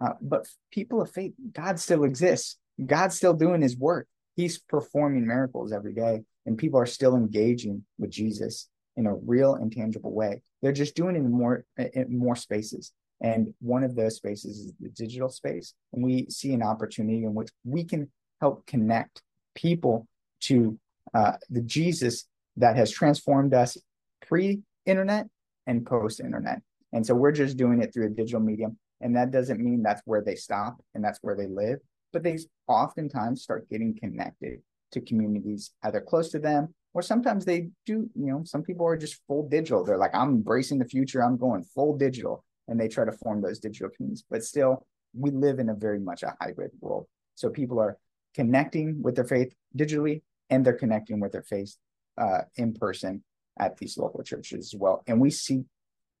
Uh, 0.00 0.12
but 0.20 0.46
people 0.70 1.00
of 1.00 1.10
faith, 1.10 1.32
God 1.52 1.78
still 1.78 2.04
exists. 2.04 2.58
God's 2.84 3.16
still 3.16 3.34
doing 3.34 3.62
his 3.62 3.76
work. 3.76 4.06
He's 4.36 4.58
performing 4.58 5.26
miracles 5.26 5.72
every 5.72 5.94
day, 5.94 6.22
and 6.44 6.58
people 6.58 6.80
are 6.80 6.86
still 6.86 7.16
engaging 7.16 7.84
with 7.98 8.10
Jesus 8.10 8.68
in 8.96 9.06
a 9.06 9.14
real 9.14 9.54
and 9.54 9.72
tangible 9.72 10.12
way. 10.12 10.42
They're 10.62 10.72
just 10.72 10.96
doing 10.96 11.14
it 11.14 11.20
in 11.20 11.30
more 11.30 11.64
in 11.76 12.18
more 12.18 12.36
spaces. 12.36 12.92
And 13.20 13.54
one 13.60 13.84
of 13.84 13.94
those 13.94 14.16
spaces 14.16 14.58
is 14.58 14.72
the 14.80 14.88
digital 14.88 15.28
space. 15.28 15.72
And 15.92 16.04
we 16.04 16.26
see 16.28 16.52
an 16.52 16.62
opportunity 16.62 17.24
in 17.24 17.32
which 17.34 17.50
we 17.64 17.84
can 17.84 18.10
help 18.40 18.66
connect 18.66 19.22
people 19.54 20.08
to 20.40 20.78
uh, 21.14 21.32
the 21.48 21.62
Jesus 21.62 22.26
that 22.56 22.76
has 22.76 22.90
transformed 22.90 23.54
us 23.54 23.78
pre 24.26 24.62
internet 24.84 25.26
and 25.66 25.86
post 25.86 26.20
internet. 26.20 26.60
And 26.94 27.04
so 27.04 27.14
we're 27.14 27.32
just 27.32 27.56
doing 27.56 27.82
it 27.82 27.92
through 27.92 28.06
a 28.06 28.10
digital 28.10 28.40
medium. 28.40 28.78
And 29.00 29.14
that 29.16 29.32
doesn't 29.32 29.60
mean 29.60 29.82
that's 29.82 30.00
where 30.06 30.22
they 30.22 30.36
stop 30.36 30.76
and 30.94 31.04
that's 31.04 31.18
where 31.20 31.36
they 31.36 31.48
live, 31.48 31.80
but 32.12 32.22
they 32.22 32.38
oftentimes 32.68 33.42
start 33.42 33.68
getting 33.68 33.94
connected 33.98 34.60
to 34.92 35.00
communities 35.00 35.72
either 35.82 36.00
close 36.00 36.30
to 36.30 36.38
them 36.38 36.72
or 36.94 37.02
sometimes 37.02 37.44
they 37.44 37.68
do, 37.84 38.08
you 38.14 38.26
know, 38.26 38.42
some 38.44 38.62
people 38.62 38.86
are 38.86 38.96
just 38.96 39.20
full 39.26 39.48
digital. 39.48 39.84
They're 39.84 39.98
like, 39.98 40.14
I'm 40.14 40.30
embracing 40.30 40.78
the 40.78 40.84
future, 40.84 41.22
I'm 41.22 41.36
going 41.36 41.64
full 41.64 41.98
digital. 41.98 42.44
And 42.68 42.80
they 42.80 42.88
try 42.88 43.04
to 43.04 43.12
form 43.12 43.42
those 43.42 43.58
digital 43.58 43.90
communities. 43.90 44.24
But 44.30 44.44
still, 44.44 44.86
we 45.12 45.30
live 45.32 45.58
in 45.58 45.68
a 45.68 45.74
very 45.74 45.98
much 45.98 46.22
a 46.22 46.34
hybrid 46.40 46.70
world. 46.80 47.06
So 47.34 47.50
people 47.50 47.80
are 47.80 47.98
connecting 48.34 49.02
with 49.02 49.16
their 49.16 49.24
faith 49.24 49.52
digitally 49.76 50.22
and 50.48 50.64
they're 50.64 50.72
connecting 50.72 51.20
with 51.20 51.32
their 51.32 51.42
faith 51.42 51.76
uh, 52.16 52.42
in 52.56 52.72
person 52.72 53.22
at 53.58 53.76
these 53.76 53.98
local 53.98 54.22
churches 54.22 54.72
as 54.72 54.78
well. 54.78 55.02
And 55.06 55.20
we 55.20 55.30
seek 55.30 55.62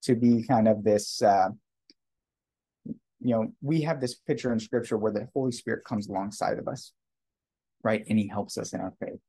to 0.04 0.14
be 0.14 0.44
kind 0.46 0.68
of 0.68 0.84
this, 0.84 1.22
uh, 1.22 1.48
you 2.86 3.30
know, 3.34 3.52
we 3.62 3.82
have 3.82 4.00
this 4.00 4.14
picture 4.14 4.52
in 4.52 4.60
scripture 4.60 4.98
where 4.98 5.12
the 5.12 5.28
Holy 5.34 5.52
Spirit 5.52 5.84
comes 5.84 6.08
alongside 6.08 6.58
of 6.58 6.68
us, 6.68 6.92
right? 7.82 8.04
And 8.08 8.18
he 8.18 8.28
helps 8.28 8.58
us 8.58 8.72
in 8.72 8.80
our 8.80 8.92
faith. 9.00 9.20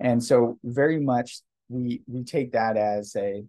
And 0.00 0.22
so 0.22 0.58
very 0.64 1.00
much 1.00 1.40
we 1.68 2.02
we 2.06 2.24
take 2.24 2.52
that 2.52 2.76
as 2.76 3.14
a 3.16 3.44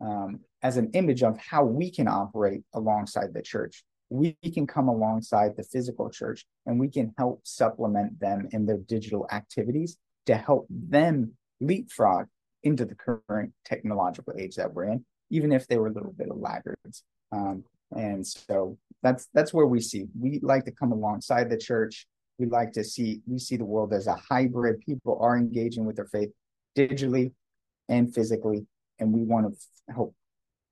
um, 0.00 0.40
as 0.62 0.76
an 0.76 0.90
image 0.92 1.22
of 1.22 1.38
how 1.38 1.64
we 1.64 1.90
can 1.90 2.08
operate 2.08 2.62
alongside 2.74 3.32
the 3.32 3.42
church. 3.42 3.84
We 4.10 4.36
can 4.52 4.66
come 4.66 4.88
alongside 4.88 5.56
the 5.56 5.62
physical 5.62 6.10
church 6.10 6.46
and 6.66 6.78
we 6.78 6.88
can 6.88 7.14
help 7.16 7.40
supplement 7.44 8.20
them 8.20 8.48
in 8.52 8.66
their 8.66 8.78
digital 8.78 9.26
activities 9.32 9.96
to 10.26 10.36
help 10.36 10.66
them 10.68 11.32
leapfrog 11.60 12.26
into 12.62 12.84
the 12.84 12.94
current 12.94 13.52
technological 13.64 14.34
age 14.38 14.56
that 14.56 14.72
we're 14.72 14.84
in, 14.84 15.04
even 15.30 15.52
if 15.52 15.66
they 15.66 15.76
were 15.78 15.88
a 15.88 15.92
little 15.92 16.12
bit 16.12 16.30
of 16.30 16.38
laggards. 16.38 17.02
Um, 17.32 17.64
and 17.96 18.26
so 18.26 18.78
that's 19.02 19.28
that's 19.34 19.52
where 19.52 19.66
we 19.66 19.80
see 19.80 20.06
we 20.18 20.40
like 20.42 20.64
to 20.64 20.72
come 20.72 20.92
alongside 20.92 21.50
the 21.50 21.58
church. 21.58 22.06
We 22.38 22.46
like 22.46 22.72
to 22.72 22.84
see 22.84 23.20
we 23.26 23.38
see 23.38 23.56
the 23.56 23.64
world 23.64 23.92
as 23.92 24.06
a 24.06 24.14
hybrid. 24.14 24.80
People 24.80 25.18
are 25.20 25.36
engaging 25.36 25.84
with 25.84 25.96
their 25.96 26.06
faith 26.06 26.30
digitally 26.76 27.32
and 27.88 28.12
physically, 28.12 28.66
and 28.98 29.12
we 29.12 29.22
want 29.22 29.52
to 29.52 29.92
help 29.92 30.14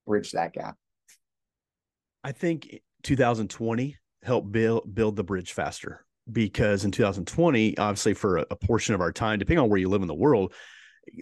bridge 0.06 0.32
that 0.32 0.52
gap. 0.52 0.76
I 2.24 2.32
think 2.32 2.80
2020 3.02 3.96
helped 4.22 4.52
build 4.52 4.94
build 4.94 5.16
the 5.16 5.24
bridge 5.24 5.52
faster 5.52 6.04
because 6.30 6.84
in 6.84 6.90
2020, 6.90 7.78
obviously 7.78 8.14
for 8.14 8.38
a, 8.38 8.46
a 8.50 8.56
portion 8.56 8.94
of 8.94 9.00
our 9.00 9.12
time, 9.12 9.38
depending 9.38 9.62
on 9.62 9.68
where 9.68 9.78
you 9.78 9.88
live 9.88 10.02
in 10.02 10.08
the 10.08 10.14
world, 10.14 10.52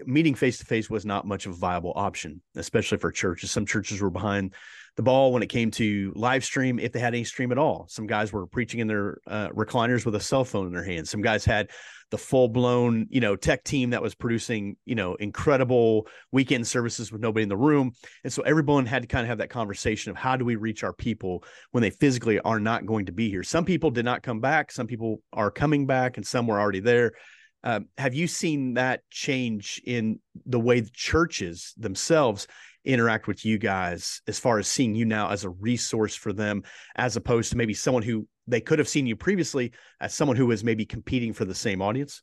meeting 0.06 0.34
face 0.34 0.58
to 0.58 0.64
face 0.64 0.90
was 0.90 1.06
not 1.06 1.26
much 1.26 1.46
of 1.46 1.52
a 1.52 1.56
viable 1.56 1.92
option, 1.96 2.42
especially 2.56 2.98
for 2.98 3.10
churches. 3.10 3.50
Some 3.50 3.66
churches 3.66 4.00
were 4.00 4.10
behind 4.10 4.54
the 4.96 5.02
ball 5.02 5.32
when 5.32 5.42
it 5.42 5.48
came 5.48 5.70
to 5.70 6.12
live 6.16 6.44
stream, 6.44 6.78
if 6.78 6.92
they 6.92 7.00
had 7.00 7.14
any 7.14 7.24
stream 7.24 7.52
at 7.52 7.58
all. 7.58 7.86
Some 7.88 8.06
guys 8.06 8.32
were 8.32 8.46
preaching 8.46 8.80
in 8.80 8.86
their 8.86 9.18
uh, 9.26 9.48
recliners 9.50 10.04
with 10.04 10.14
a 10.14 10.20
cell 10.20 10.44
phone 10.44 10.66
in 10.66 10.72
their 10.72 10.84
hands. 10.84 11.10
Some 11.10 11.22
guys 11.22 11.44
had 11.44 11.70
the 12.10 12.18
full 12.18 12.48
blown, 12.48 13.06
you 13.08 13.20
know, 13.20 13.36
tech 13.36 13.62
team 13.62 13.90
that 13.90 14.02
was 14.02 14.14
producing, 14.14 14.76
you 14.84 14.96
know, 14.96 15.14
incredible 15.14 16.08
weekend 16.32 16.66
services 16.66 17.12
with 17.12 17.20
nobody 17.20 17.44
in 17.44 17.48
the 17.48 17.56
room. 17.56 17.92
And 18.24 18.32
so 18.32 18.42
everyone 18.42 18.84
had 18.84 19.02
to 19.02 19.08
kind 19.08 19.22
of 19.22 19.28
have 19.28 19.38
that 19.38 19.48
conversation 19.48 20.10
of 20.10 20.16
how 20.16 20.36
do 20.36 20.44
we 20.44 20.56
reach 20.56 20.82
our 20.82 20.92
people 20.92 21.44
when 21.70 21.82
they 21.82 21.90
physically 21.90 22.40
are 22.40 22.60
not 22.60 22.84
going 22.84 23.06
to 23.06 23.12
be 23.12 23.30
here. 23.30 23.44
Some 23.44 23.64
people 23.64 23.90
did 23.90 24.04
not 24.04 24.22
come 24.22 24.40
back. 24.40 24.72
Some 24.72 24.88
people 24.88 25.22
are 25.32 25.52
coming 25.52 25.86
back, 25.86 26.16
and 26.16 26.26
some 26.26 26.46
were 26.48 26.60
already 26.60 26.80
there. 26.80 27.12
Um, 27.62 27.86
have 27.98 28.14
you 28.14 28.26
seen 28.26 28.74
that 28.74 29.02
change 29.10 29.80
in 29.84 30.20
the 30.46 30.60
way 30.60 30.80
the 30.80 30.90
churches 30.92 31.74
themselves 31.76 32.46
interact 32.84 33.26
with 33.26 33.44
you 33.44 33.58
guys 33.58 34.22
as 34.26 34.38
far 34.38 34.58
as 34.58 34.66
seeing 34.66 34.94
you 34.94 35.04
now 35.04 35.30
as 35.30 35.44
a 35.44 35.50
resource 35.50 36.14
for 36.14 36.32
them 36.32 36.62
as 36.96 37.16
opposed 37.16 37.50
to 37.50 37.56
maybe 37.58 37.74
someone 37.74 38.02
who 38.02 38.26
they 38.46 38.60
could 38.60 38.78
have 38.78 38.88
seen 38.88 39.06
you 39.06 39.14
previously 39.14 39.72
as 40.00 40.14
someone 40.14 40.36
who 40.36 40.46
was 40.46 40.64
maybe 40.64 40.86
competing 40.86 41.32
for 41.32 41.44
the 41.44 41.54
same 41.54 41.82
audience? 41.82 42.22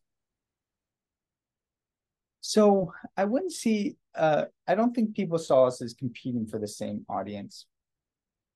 So 2.41 2.91
i 3.15 3.25
wouldn't 3.25 3.51
see 3.51 3.97
uh, 4.15 4.45
i 4.67 4.73
don't 4.73 4.93
think 4.93 5.15
people 5.15 5.37
saw 5.37 5.65
us 5.65 5.81
as 5.81 5.93
competing 5.93 6.47
for 6.47 6.59
the 6.59 6.67
same 6.67 7.05
audience 7.09 7.65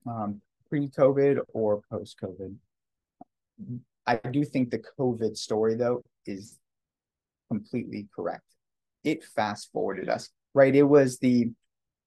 um, 0.07 0.41
pre-covid 0.69 1.39
or 1.53 1.81
post-covid. 1.91 2.55
I 4.07 4.15
do 4.15 4.43
think 4.43 4.71
the 4.71 4.81
covid 4.97 5.38
story 5.38 5.75
though 5.75 6.03
is 6.25 6.57
completely 7.51 8.08
correct 8.15 8.43
it 9.03 9.24
fast 9.24 9.70
forwarded 9.74 10.10
us 10.10 10.29
right 10.53 10.75
it 10.75 10.84
was 10.84 11.20
the 11.20 11.51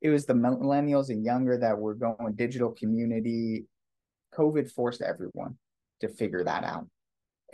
it 0.04 0.10
was 0.10 0.26
the 0.26 0.34
millennials 0.34 1.08
and 1.08 1.24
younger 1.24 1.56
that 1.56 1.78
were 1.78 1.94
going 1.94 2.34
digital 2.34 2.70
community. 2.72 3.64
COVID 4.34 4.70
forced 4.70 5.00
everyone 5.00 5.56
to 6.00 6.08
figure 6.08 6.44
that 6.44 6.62
out. 6.62 6.86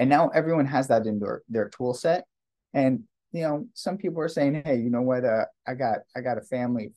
And 0.00 0.10
now 0.10 0.30
everyone 0.30 0.66
has 0.66 0.88
that 0.88 1.06
in 1.06 1.20
their, 1.20 1.42
their 1.48 1.68
tool 1.68 1.94
set. 1.94 2.24
And 2.74 3.04
you 3.30 3.42
know, 3.42 3.68
some 3.74 3.96
people 3.96 4.20
are 4.20 4.28
saying, 4.28 4.62
hey, 4.64 4.78
you 4.78 4.90
know 4.90 5.02
what, 5.02 5.24
uh, 5.24 5.44
I 5.64 5.74
got 5.74 5.98
I 6.16 6.22
got 6.22 6.38
a 6.38 6.42
family, 6.42 6.90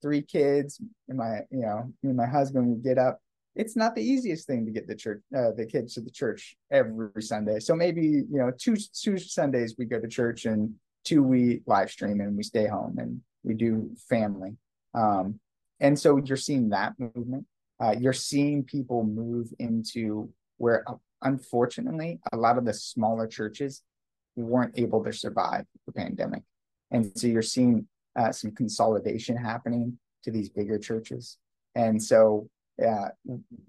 three 0.00 0.22
kids, 0.22 0.80
and 1.08 1.18
my, 1.18 1.40
you 1.50 1.60
know, 1.60 1.92
me 2.02 2.08
and 2.08 2.16
my 2.16 2.26
husband 2.26 2.66
we 2.66 2.76
get 2.76 2.96
up. 2.96 3.20
It's 3.56 3.74
not 3.74 3.94
the 3.94 4.02
easiest 4.02 4.46
thing 4.46 4.66
to 4.66 4.70
get 4.70 4.86
the 4.86 4.94
church 4.94 5.22
uh, 5.36 5.50
the 5.56 5.66
kids 5.66 5.94
to 5.94 6.00
the 6.00 6.10
church 6.10 6.56
every 6.70 7.22
Sunday. 7.22 7.58
So 7.58 7.74
maybe, 7.74 8.02
you 8.02 8.26
know, 8.30 8.52
two 8.56 8.76
two 8.76 9.18
Sundays 9.18 9.74
we 9.78 9.86
go 9.86 9.98
to 9.98 10.08
church 10.08 10.44
and 10.44 10.74
two 11.04 11.22
we 11.22 11.62
live 11.66 11.90
stream 11.90 12.20
and 12.20 12.36
we 12.36 12.42
stay 12.42 12.66
home 12.66 12.98
and 12.98 13.20
we 13.42 13.54
do 13.54 13.90
family. 14.08 14.56
Um, 14.94 15.40
and 15.80 15.98
so 15.98 16.16
you're 16.18 16.36
seeing 16.36 16.70
that 16.70 16.94
movement. 16.98 17.46
Uh, 17.80 17.94
you're 17.98 18.12
seeing 18.12 18.64
people 18.64 19.04
move 19.04 19.48
into 19.58 20.30
where, 20.56 20.82
uh, 20.88 20.94
unfortunately, 21.22 22.20
a 22.32 22.36
lot 22.36 22.58
of 22.58 22.64
the 22.64 22.74
smaller 22.74 23.26
churches 23.26 23.82
weren't 24.34 24.78
able 24.78 25.04
to 25.04 25.12
survive 25.12 25.64
the 25.86 25.92
pandemic. 25.92 26.42
And 26.90 27.12
so 27.18 27.26
you're 27.26 27.42
seeing 27.42 27.86
uh, 28.18 28.32
some 28.32 28.52
consolidation 28.52 29.36
happening 29.36 29.98
to 30.24 30.30
these 30.30 30.48
bigger 30.48 30.78
churches. 30.78 31.38
And 31.74 32.02
so 32.02 32.48
uh, 32.84 33.08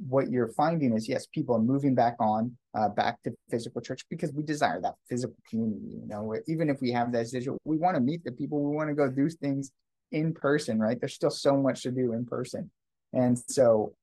what 0.08 0.30
you're 0.30 0.50
finding 0.50 0.94
is 0.94 1.08
yes, 1.08 1.28
people 1.28 1.56
are 1.56 1.62
moving 1.62 1.96
back 1.96 2.16
on 2.20 2.58
uh, 2.78 2.90
back 2.90 3.22
to 3.24 3.34
physical 3.50 3.82
church 3.82 4.06
because 4.10 4.34
we 4.34 4.44
desire 4.44 4.82
that 4.82 4.96
physical 5.10 5.38
community. 5.50 5.98
You 6.02 6.08
know, 6.08 6.36
even 6.48 6.70
if 6.70 6.82
we 6.82 6.92
have 6.92 7.12
that 7.14 7.32
digital, 7.32 7.58
we 7.64 7.78
want 7.78 7.96
to 7.96 8.02
meet 8.02 8.24
the 8.24 8.32
people. 8.32 8.62
We 8.62 8.76
want 8.76 8.90
to 8.90 8.96
go 8.96 9.10
do 9.10 9.30
things 9.30 9.72
in 10.12 10.34
person, 10.34 10.80
right? 10.80 11.00
There's 11.00 11.14
still 11.14 11.30
so 11.30 11.58
much 11.58 11.84
to 11.84 11.92
do 11.92 12.14
in 12.14 12.26
person. 12.26 12.70
And 13.14 13.40
so 13.48 13.94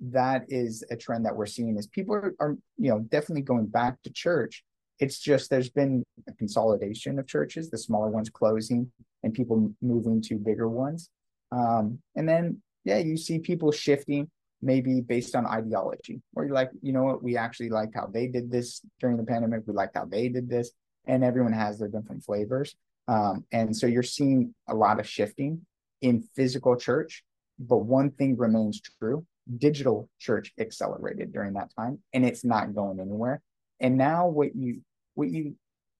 that 0.00 0.44
is 0.48 0.84
a 0.90 0.96
trend 0.96 1.24
that 1.26 1.36
we're 1.36 1.46
seeing 1.46 1.76
is 1.76 1.86
people 1.86 2.14
are, 2.14 2.34
are 2.40 2.56
you 2.78 2.90
know, 2.90 3.00
definitely 3.00 3.42
going 3.42 3.66
back 3.66 4.00
to 4.02 4.10
church. 4.10 4.64
It's 5.00 5.18
just 5.18 5.50
there's 5.50 5.70
been 5.70 6.04
a 6.28 6.32
consolidation 6.32 7.18
of 7.18 7.26
churches, 7.26 7.70
the 7.70 7.78
smaller 7.78 8.08
ones 8.08 8.30
closing 8.30 8.90
and 9.22 9.34
people 9.34 9.72
moving 9.82 10.22
to 10.22 10.36
bigger 10.36 10.68
ones. 10.68 11.10
Um, 11.50 11.98
and 12.14 12.28
then, 12.28 12.62
yeah, 12.84 12.98
you 12.98 13.16
see 13.16 13.38
people 13.38 13.72
shifting 13.72 14.30
maybe 14.64 15.00
based 15.00 15.36
on 15.36 15.46
ideology, 15.46 16.20
where 16.32 16.46
you're 16.46 16.54
like, 16.54 16.70
you 16.82 16.92
know 16.92 17.04
what, 17.04 17.22
we 17.22 17.36
actually 17.36 17.70
liked 17.70 17.94
how 17.94 18.06
they 18.06 18.26
did 18.26 18.50
this 18.50 18.80
during 19.00 19.16
the 19.16 19.24
pandemic. 19.24 19.62
We 19.66 19.74
liked 19.74 19.96
how 19.96 20.06
they 20.06 20.28
did 20.28 20.48
this. 20.48 20.70
And 21.06 21.22
everyone 21.22 21.52
has 21.52 21.78
their 21.78 21.88
different 21.88 22.24
flavors. 22.24 22.74
Um, 23.08 23.44
and 23.52 23.76
so 23.76 23.86
you're 23.86 24.02
seeing 24.02 24.54
a 24.66 24.74
lot 24.74 24.98
of 24.98 25.06
shifting 25.06 25.66
in 26.00 26.22
physical 26.34 26.76
church 26.76 27.22
but 27.58 27.78
one 27.78 28.10
thing 28.10 28.36
remains 28.36 28.80
true 28.98 29.24
digital 29.58 30.08
church 30.18 30.52
accelerated 30.58 31.32
during 31.32 31.54
that 31.54 31.70
time 31.76 31.98
and 32.12 32.24
it's 32.24 32.44
not 32.44 32.74
going 32.74 32.98
anywhere 33.00 33.40
and 33.80 33.96
now 33.96 34.26
what 34.26 34.54
you 34.54 34.80
what 35.14 35.28
you 35.28 35.54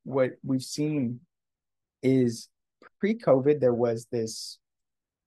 what 0.04 0.32
we've 0.42 0.62
seen 0.62 1.20
is 2.02 2.48
pre-covid 3.00 3.60
there 3.60 3.74
was 3.74 4.06
this 4.10 4.58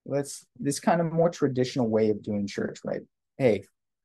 let's 0.05 0.45
this 0.59 0.79
kind 0.79 0.99
of 1.01 1.11
more 1.11 1.29
traditional 1.29 1.87
way 1.87 2.09
of 2.09 2.23
doing 2.23 2.47
church 2.47 2.79
right 2.83 3.01
hey 3.37 3.63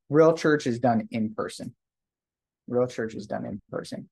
real 0.08 0.34
church 0.34 0.66
is 0.66 0.78
done 0.78 1.08
in 1.10 1.34
person. 1.34 1.74
Real 2.68 2.86
church 2.86 3.14
is 3.14 3.26
done 3.26 3.46
in 3.46 3.60
person. 3.70 4.08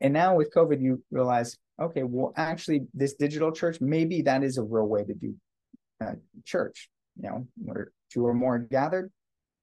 And 0.00 0.12
now 0.12 0.36
with 0.36 0.52
covid 0.54 0.80
you 0.80 1.02
realize 1.10 1.56
okay 1.80 2.02
well 2.02 2.32
actually 2.36 2.86
this 2.94 3.14
digital 3.14 3.52
church 3.52 3.80
maybe 3.80 4.22
that 4.22 4.44
is 4.44 4.58
a 4.58 4.62
real 4.62 4.86
way 4.86 5.04
to 5.04 5.14
do 5.14 5.34
uh, 6.00 6.12
church 6.44 6.88
you 7.20 7.28
know 7.28 7.46
where 7.56 7.90
two 8.12 8.24
or 8.24 8.34
more 8.34 8.58
gathered 8.58 9.10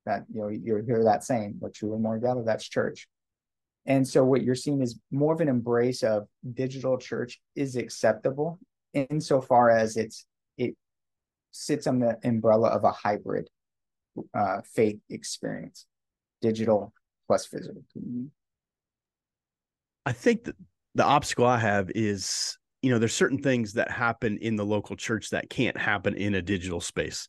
that 0.06 0.26
you 0.32 0.42
know 0.42 0.50
you 0.50 0.84
hear 0.86 1.04
that 1.04 1.24
saying 1.24 1.56
where 1.60 1.72
two 1.72 1.92
or 1.92 2.00
more 2.00 2.18
gathered 2.18 2.46
that's 2.46 2.68
church. 2.68 3.08
And 3.88 4.08
so 4.08 4.24
what 4.24 4.44
you're 4.44 4.56
seeing 4.56 4.82
is 4.82 5.00
more 5.12 5.34
of 5.34 5.42
an 5.42 5.48
embrace 5.48 6.02
of 6.02 6.28
digital 6.54 6.98
church 6.98 7.40
is 7.56 7.76
acceptable 7.76 8.60
insofar 8.94 9.70
as 9.70 9.98
it's 9.98 10.26
it 10.58 10.76
sits 11.52 11.86
on 11.86 12.00
the 12.00 12.18
umbrella 12.24 12.70
of 12.70 12.84
a 12.84 12.92
hybrid 12.92 13.48
uh, 14.34 14.62
faith 14.74 15.00
experience, 15.10 15.86
digital 16.42 16.94
plus 17.28 17.46
physical. 17.46 17.84
I 20.06 20.12
think 20.12 20.44
that 20.46 20.56
the 20.94 21.04
obstacle 21.04 21.46
I 21.46 21.58
have 21.58 21.92
is, 21.94 22.58
you 22.82 22.92
know, 22.92 23.00
there's 23.00 23.14
certain 23.14 23.40
things 23.40 23.74
that 23.74 23.90
happen 23.90 24.38
in 24.38 24.56
the 24.56 24.66
local 24.66 24.96
church 24.96 25.32
that 25.32 25.50
can't 25.50 25.78
happen 25.78 26.16
in 26.16 26.36
a 26.36 26.42
digital 26.42 26.80
space. 26.80 27.28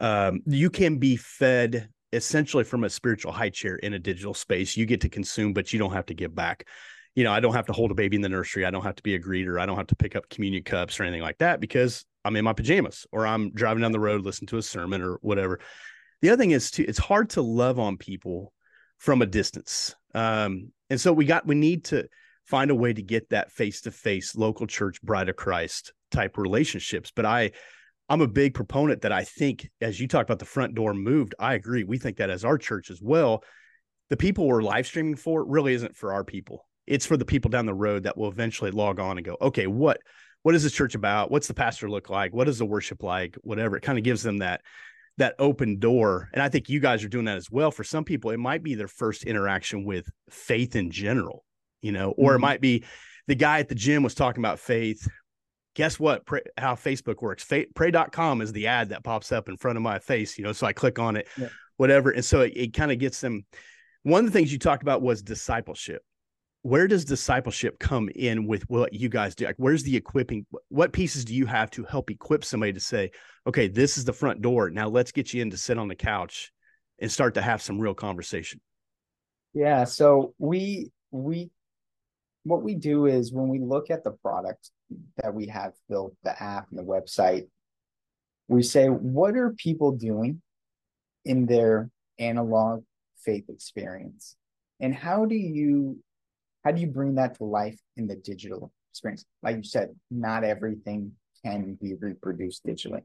Um, 0.00 0.40
you 0.46 0.70
can 0.70 0.98
be 0.98 1.16
fed 1.16 1.88
essentially 2.12 2.64
from 2.64 2.84
a 2.84 2.90
spiritual 2.90 3.32
high 3.32 3.50
chair 3.50 3.76
in 3.76 3.94
a 3.94 3.98
digital 3.98 4.34
space. 4.34 4.76
You 4.76 4.86
get 4.86 5.02
to 5.02 5.08
consume, 5.08 5.52
but 5.52 5.72
you 5.72 5.78
don't 5.78 5.92
have 5.92 6.06
to 6.06 6.14
give 6.14 6.34
back. 6.34 6.66
You 7.14 7.24
know, 7.24 7.32
I 7.32 7.40
don't 7.40 7.54
have 7.54 7.66
to 7.66 7.72
hold 7.72 7.90
a 7.90 7.94
baby 7.94 8.16
in 8.16 8.22
the 8.22 8.28
nursery. 8.28 8.64
I 8.66 8.70
don't 8.70 8.82
have 8.82 8.96
to 8.96 9.02
be 9.02 9.14
a 9.14 9.20
greeter. 9.20 9.60
I 9.60 9.66
don't 9.66 9.76
have 9.76 9.86
to 9.88 9.96
pick 9.96 10.16
up 10.16 10.28
communion 10.28 10.62
cups 10.64 11.00
or 11.00 11.04
anything 11.04 11.22
like 11.22 11.38
that 11.38 11.60
because 11.60 12.04
I'm 12.24 12.36
in 12.36 12.44
my 12.44 12.52
pajamas 12.52 13.06
or 13.12 13.26
I'm 13.26 13.52
driving 13.52 13.82
down 13.82 13.92
the 13.92 14.00
road, 14.00 14.24
listening 14.24 14.48
to 14.48 14.58
a 14.58 14.62
sermon 14.62 15.00
or 15.00 15.18
whatever. 15.22 15.60
The 16.22 16.30
other 16.30 16.40
thing 16.40 16.52
is 16.52 16.70
too, 16.70 16.84
it's 16.86 16.98
hard 16.98 17.30
to 17.30 17.42
love 17.42 17.78
on 17.78 17.96
people 17.96 18.52
from 18.98 19.22
a 19.22 19.26
distance. 19.26 19.94
Um, 20.14 20.72
and 20.88 21.00
so 21.00 21.12
we 21.12 21.24
got 21.24 21.46
we 21.46 21.54
need 21.54 21.84
to 21.86 22.08
find 22.44 22.70
a 22.70 22.74
way 22.74 22.92
to 22.92 23.02
get 23.02 23.30
that 23.30 23.52
face 23.52 23.82
to 23.82 23.90
face 23.90 24.36
local 24.36 24.66
church 24.66 25.02
bride 25.02 25.28
of 25.28 25.36
Christ 25.36 25.92
type 26.10 26.38
relationships. 26.38 27.12
But 27.14 27.26
I 27.26 27.52
I'm 28.08 28.20
a 28.20 28.28
big 28.28 28.54
proponent 28.54 29.02
that 29.02 29.12
I 29.12 29.24
think, 29.24 29.68
as 29.80 29.98
you 29.98 30.06
talked 30.06 30.30
about 30.30 30.38
the 30.38 30.44
front 30.44 30.74
door 30.74 30.94
moved, 30.94 31.34
I 31.38 31.54
agree. 31.54 31.82
We 31.84 31.98
think 31.98 32.18
that 32.18 32.30
as 32.30 32.44
our 32.44 32.58
church 32.58 32.90
as 32.90 33.00
well. 33.02 33.42
The 34.08 34.16
people 34.16 34.46
we're 34.46 34.62
live 34.62 34.86
streaming 34.86 35.16
for 35.16 35.44
really 35.44 35.74
isn't 35.74 35.96
for 35.96 36.12
our 36.12 36.22
people. 36.22 36.64
It's 36.86 37.04
for 37.04 37.16
the 37.16 37.24
people 37.24 37.50
down 37.50 37.66
the 37.66 37.74
road 37.74 38.04
that 38.04 38.16
will 38.16 38.30
eventually 38.30 38.70
log 38.70 39.00
on 39.00 39.18
and 39.18 39.26
go, 39.26 39.36
okay, 39.40 39.66
what 39.66 40.00
what 40.42 40.54
is 40.54 40.62
this 40.62 40.72
church 40.72 40.94
about? 40.94 41.32
What's 41.32 41.48
the 41.48 41.54
pastor 41.54 41.90
look 41.90 42.08
like? 42.08 42.32
What 42.32 42.48
is 42.48 42.58
the 42.58 42.64
worship 42.64 43.02
like? 43.02 43.34
Whatever. 43.42 43.76
It 43.76 43.82
kind 43.82 43.98
of 43.98 44.04
gives 44.04 44.22
them 44.22 44.38
that 44.38 44.60
that 45.18 45.34
open 45.38 45.78
door. 45.78 46.28
And 46.32 46.42
I 46.42 46.48
think 46.48 46.68
you 46.68 46.80
guys 46.80 47.02
are 47.04 47.08
doing 47.08 47.24
that 47.24 47.36
as 47.36 47.50
well. 47.50 47.70
For 47.70 47.84
some 47.84 48.04
people, 48.04 48.30
it 48.30 48.38
might 48.38 48.62
be 48.62 48.74
their 48.74 48.88
first 48.88 49.24
interaction 49.24 49.84
with 49.84 50.08
faith 50.30 50.76
in 50.76 50.90
general, 50.90 51.44
you 51.80 51.92
know, 51.92 52.10
or 52.12 52.30
mm-hmm. 52.30 52.36
it 52.36 52.46
might 52.46 52.60
be 52.60 52.84
the 53.26 53.34
guy 53.34 53.60
at 53.60 53.68
the 53.68 53.74
gym 53.74 54.02
was 54.02 54.14
talking 54.14 54.40
about 54.40 54.58
faith 54.58 55.08
guess 55.76 56.00
what? 56.00 56.24
Pray, 56.26 56.40
how 56.58 56.74
Facebook 56.74 57.22
works. 57.22 57.44
Fa- 57.44 57.66
pray.com 57.74 58.40
is 58.40 58.50
the 58.52 58.66
ad 58.66 58.88
that 58.88 59.04
pops 59.04 59.30
up 59.30 59.48
in 59.48 59.56
front 59.56 59.76
of 59.76 59.82
my 59.82 60.00
face, 60.00 60.36
you 60.36 60.42
know, 60.42 60.52
so 60.52 60.66
I 60.66 60.72
click 60.72 60.98
on 60.98 61.16
it, 61.16 61.28
yeah. 61.36 61.48
whatever. 61.76 62.10
And 62.10 62.24
so 62.24 62.40
it, 62.40 62.54
it 62.56 62.72
kind 62.72 62.90
of 62.90 62.98
gets 62.98 63.20
them. 63.20 63.44
One 64.02 64.24
of 64.24 64.32
the 64.32 64.36
things 64.36 64.52
you 64.52 64.58
talked 64.58 64.82
about 64.82 65.02
was 65.02 65.22
discipleship. 65.22 66.02
Where 66.66 66.88
does 66.88 67.04
discipleship 67.04 67.78
come 67.78 68.08
in 68.16 68.44
with 68.44 68.68
what 68.68 68.92
you 68.92 69.08
guys 69.08 69.36
do? 69.36 69.44
Like, 69.44 69.54
where's 69.56 69.84
the 69.84 69.94
equipping? 69.94 70.46
What 70.68 70.92
pieces 70.92 71.24
do 71.24 71.32
you 71.32 71.46
have 71.46 71.70
to 71.70 71.84
help 71.84 72.10
equip 72.10 72.44
somebody 72.44 72.72
to 72.72 72.80
say, 72.80 73.12
okay, 73.46 73.68
this 73.68 73.96
is 73.96 74.04
the 74.04 74.12
front 74.12 74.42
door. 74.42 74.68
Now 74.70 74.88
let's 74.88 75.12
get 75.12 75.32
you 75.32 75.42
in 75.42 75.50
to 75.50 75.56
sit 75.56 75.78
on 75.78 75.86
the 75.86 75.94
couch 75.94 76.50
and 76.98 77.12
start 77.12 77.34
to 77.34 77.40
have 77.40 77.62
some 77.62 77.78
real 77.78 77.94
conversation? 77.94 78.60
Yeah. 79.54 79.84
So 79.84 80.34
we, 80.38 80.90
we 81.12 81.50
what 82.42 82.64
we 82.64 82.74
do 82.74 83.06
is 83.06 83.32
when 83.32 83.46
we 83.46 83.60
look 83.60 83.88
at 83.88 84.02
the 84.02 84.10
product 84.10 84.70
that 85.22 85.32
we 85.32 85.46
have 85.46 85.72
built, 85.88 86.16
the 86.24 86.42
app 86.42 86.66
and 86.70 86.80
the 86.80 86.82
website, 86.82 87.46
we 88.48 88.64
say, 88.64 88.88
what 88.88 89.36
are 89.36 89.54
people 89.56 89.92
doing 89.92 90.42
in 91.24 91.46
their 91.46 91.90
analog 92.18 92.82
faith 93.18 93.44
experience? 93.50 94.34
And 94.80 94.92
how 94.92 95.26
do 95.26 95.36
you 95.36 96.00
how 96.66 96.72
do 96.72 96.80
you 96.80 96.88
bring 96.88 97.14
that 97.14 97.36
to 97.36 97.44
life 97.44 97.78
in 97.96 98.08
the 98.08 98.16
digital 98.16 98.72
experience? 98.90 99.24
Like 99.40 99.56
you 99.56 99.62
said, 99.62 99.90
not 100.10 100.42
everything 100.42 101.12
can 101.44 101.78
be 101.80 101.94
reproduced 101.94 102.66
digitally. 102.66 103.02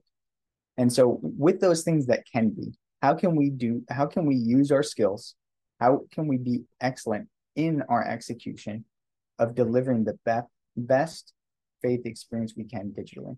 And 0.78 0.92
so 0.92 1.20
with 1.22 1.60
those 1.60 1.84
things 1.84 2.08
that 2.08 2.24
can 2.26 2.50
be, 2.50 2.74
how 3.04 3.14
can 3.14 3.36
we 3.36 3.52
do 3.52 3.84
how 3.88 4.08
can 4.08 4.26
we 4.26 4.36
use 4.36 4.72
our 4.72 4.82
skills? 4.82 5.36
How 5.80 6.02
can 6.12 6.26
we 6.26 6.38
be 6.38 6.64
excellent 6.82 7.30
in 7.56 7.84
our 7.88 8.04
execution 8.04 8.84
of 9.38 9.54
delivering 9.54 10.06
the 10.06 10.18
be- 10.26 10.48
best 10.76 11.32
faith 11.84 12.02
experience 12.06 12.56
we 12.58 12.64
can 12.64 12.92
digitally. 12.98 13.38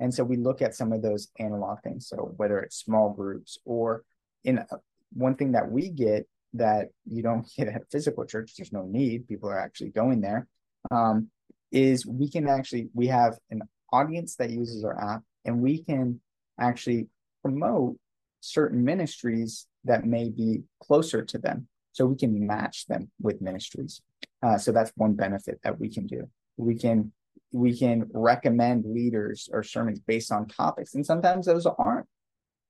And 0.00 0.12
so 0.12 0.22
we 0.22 0.36
look 0.36 0.60
at 0.60 0.74
some 0.74 0.92
of 0.92 1.00
those 1.00 1.28
analog 1.38 1.82
things. 1.82 2.08
So 2.08 2.34
whether 2.36 2.58
it's 2.58 2.76
small 2.76 3.10
groups 3.10 3.56
or 3.64 4.04
in 4.44 4.58
a, 4.58 4.66
one 5.14 5.36
thing 5.36 5.52
that 5.52 5.70
we 5.70 5.88
get 5.88 6.26
that 6.54 6.88
you 7.06 7.22
don't 7.22 7.46
get 7.56 7.68
at 7.68 7.90
physical 7.90 8.24
church, 8.24 8.54
there's 8.56 8.72
no 8.72 8.84
need. 8.84 9.28
People 9.28 9.48
are 9.48 9.58
actually 9.58 9.90
going 9.90 10.20
there. 10.20 10.46
Um, 10.90 11.28
is 11.70 12.04
we 12.04 12.28
can 12.28 12.48
actually 12.48 12.88
we 12.92 13.06
have 13.06 13.38
an 13.50 13.62
audience 13.92 14.36
that 14.36 14.50
uses 14.50 14.84
our 14.84 14.98
app, 14.98 15.22
and 15.44 15.60
we 15.60 15.82
can 15.82 16.20
actually 16.60 17.08
promote 17.42 17.96
certain 18.40 18.84
ministries 18.84 19.66
that 19.84 20.04
may 20.04 20.28
be 20.28 20.62
closer 20.80 21.24
to 21.24 21.38
them, 21.38 21.66
so 21.92 22.06
we 22.06 22.16
can 22.16 22.46
match 22.46 22.86
them 22.86 23.10
with 23.20 23.40
ministries. 23.40 24.02
Uh, 24.42 24.58
so 24.58 24.72
that's 24.72 24.92
one 24.96 25.14
benefit 25.14 25.60
that 25.62 25.78
we 25.78 25.88
can 25.88 26.06
do. 26.06 26.28
We 26.56 26.76
can 26.76 27.12
we 27.52 27.76
can 27.76 28.08
recommend 28.12 28.84
leaders 28.86 29.48
or 29.52 29.62
sermons 29.62 30.00
based 30.00 30.32
on 30.32 30.48
topics, 30.48 30.94
and 30.94 31.04
sometimes 31.06 31.46
those 31.46 31.66
aren't, 31.66 32.06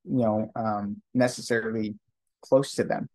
you 0.04 0.22
know, 0.22 0.50
um, 0.54 1.02
necessarily 1.14 1.94
close 2.42 2.74
to 2.74 2.84
them. 2.84 3.08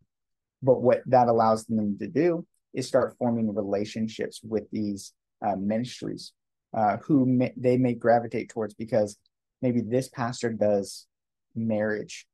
But 0.62 0.82
what 0.82 1.02
that 1.06 1.28
allows 1.28 1.66
them 1.66 1.98
to 2.00 2.08
do 2.08 2.46
is 2.74 2.88
start 2.88 3.16
forming 3.18 3.54
relationships 3.54 4.42
with 4.44 4.70
these 4.72 5.14
uh, 5.46 5.56
ministries 5.56 6.34
uh, 6.76 6.98
who 6.98 7.26
may, 7.26 7.54
they 7.56 7.78
may 7.78 7.94
gravitate 7.94 8.50
towards 8.50 8.74
because 8.74 9.18
maybe 9.62 9.82
this 9.82 10.10
pastor 10.10 10.52
does 10.52 11.08
marriage 11.56 12.28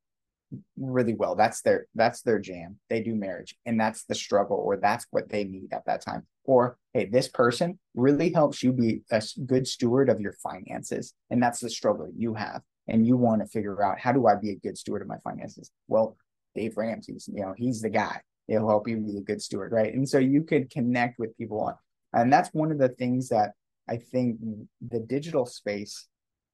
really 0.76 1.14
well. 1.14 1.34
That's 1.34 1.62
their 1.62 1.86
that's 1.94 2.22
their 2.22 2.38
jam. 2.38 2.78
They 2.88 3.02
do 3.02 3.14
marriage 3.14 3.56
and 3.66 3.80
that's 3.80 4.04
the 4.04 4.14
struggle 4.14 4.56
or 4.56 4.76
that's 4.76 5.06
what 5.10 5.28
they 5.28 5.44
need 5.44 5.72
at 5.72 5.86
that 5.86 6.02
time. 6.02 6.26
Or 6.44 6.76
hey, 6.92 7.06
this 7.06 7.28
person 7.28 7.78
really 7.94 8.32
helps 8.32 8.62
you 8.62 8.72
be 8.72 9.02
a 9.10 9.22
good 9.46 9.66
steward 9.66 10.08
of 10.08 10.20
your 10.20 10.34
finances 10.42 11.14
and 11.30 11.42
that's 11.42 11.60
the 11.60 11.70
struggle 11.70 12.08
you 12.16 12.34
have 12.34 12.62
and 12.86 13.06
you 13.06 13.16
want 13.16 13.40
to 13.40 13.48
figure 13.48 13.82
out 13.82 13.98
how 13.98 14.12
do 14.12 14.26
I 14.26 14.34
be 14.36 14.50
a 14.50 14.56
good 14.56 14.78
steward 14.78 15.02
of 15.02 15.08
my 15.08 15.18
finances? 15.24 15.70
Well, 15.88 16.16
Dave 16.54 16.76
Ramsey's, 16.76 17.28
you 17.32 17.42
know, 17.42 17.54
he's 17.56 17.80
the 17.80 17.90
guy. 17.90 18.20
He'll 18.46 18.68
help 18.68 18.86
you 18.88 18.98
be 18.98 19.16
a 19.18 19.22
good 19.22 19.40
steward, 19.40 19.72
right? 19.72 19.92
And 19.92 20.08
so 20.08 20.18
you 20.18 20.42
could 20.42 20.70
connect 20.70 21.18
with 21.18 21.36
people 21.36 21.60
on 21.60 21.74
and 22.14 22.32
that's 22.32 22.50
one 22.52 22.70
of 22.70 22.78
the 22.78 22.88
things 22.88 23.28
that 23.28 23.52
I 23.88 23.96
think 23.96 24.38
the 24.80 25.00
digital 25.00 25.44
space 25.44 26.06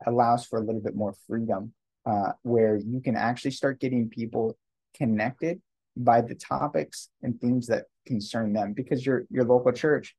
allows 0.06 0.46
for 0.46 0.58
a 0.58 0.62
little 0.62 0.80
bit 0.80 0.96
more 0.96 1.14
freedom 1.28 1.74
uh, 2.06 2.32
where 2.42 2.76
you 2.76 3.00
can 3.00 3.14
actually 3.14 3.50
start 3.50 3.78
getting 3.78 4.08
people 4.08 4.56
connected 4.96 5.60
by 5.96 6.22
the 6.22 6.34
topics 6.34 7.10
and 7.22 7.38
themes 7.40 7.66
that 7.66 7.84
concern 8.06 8.52
them 8.52 8.72
because 8.72 9.04
your 9.04 9.24
your 9.30 9.44
local 9.44 9.70
church 9.70 10.16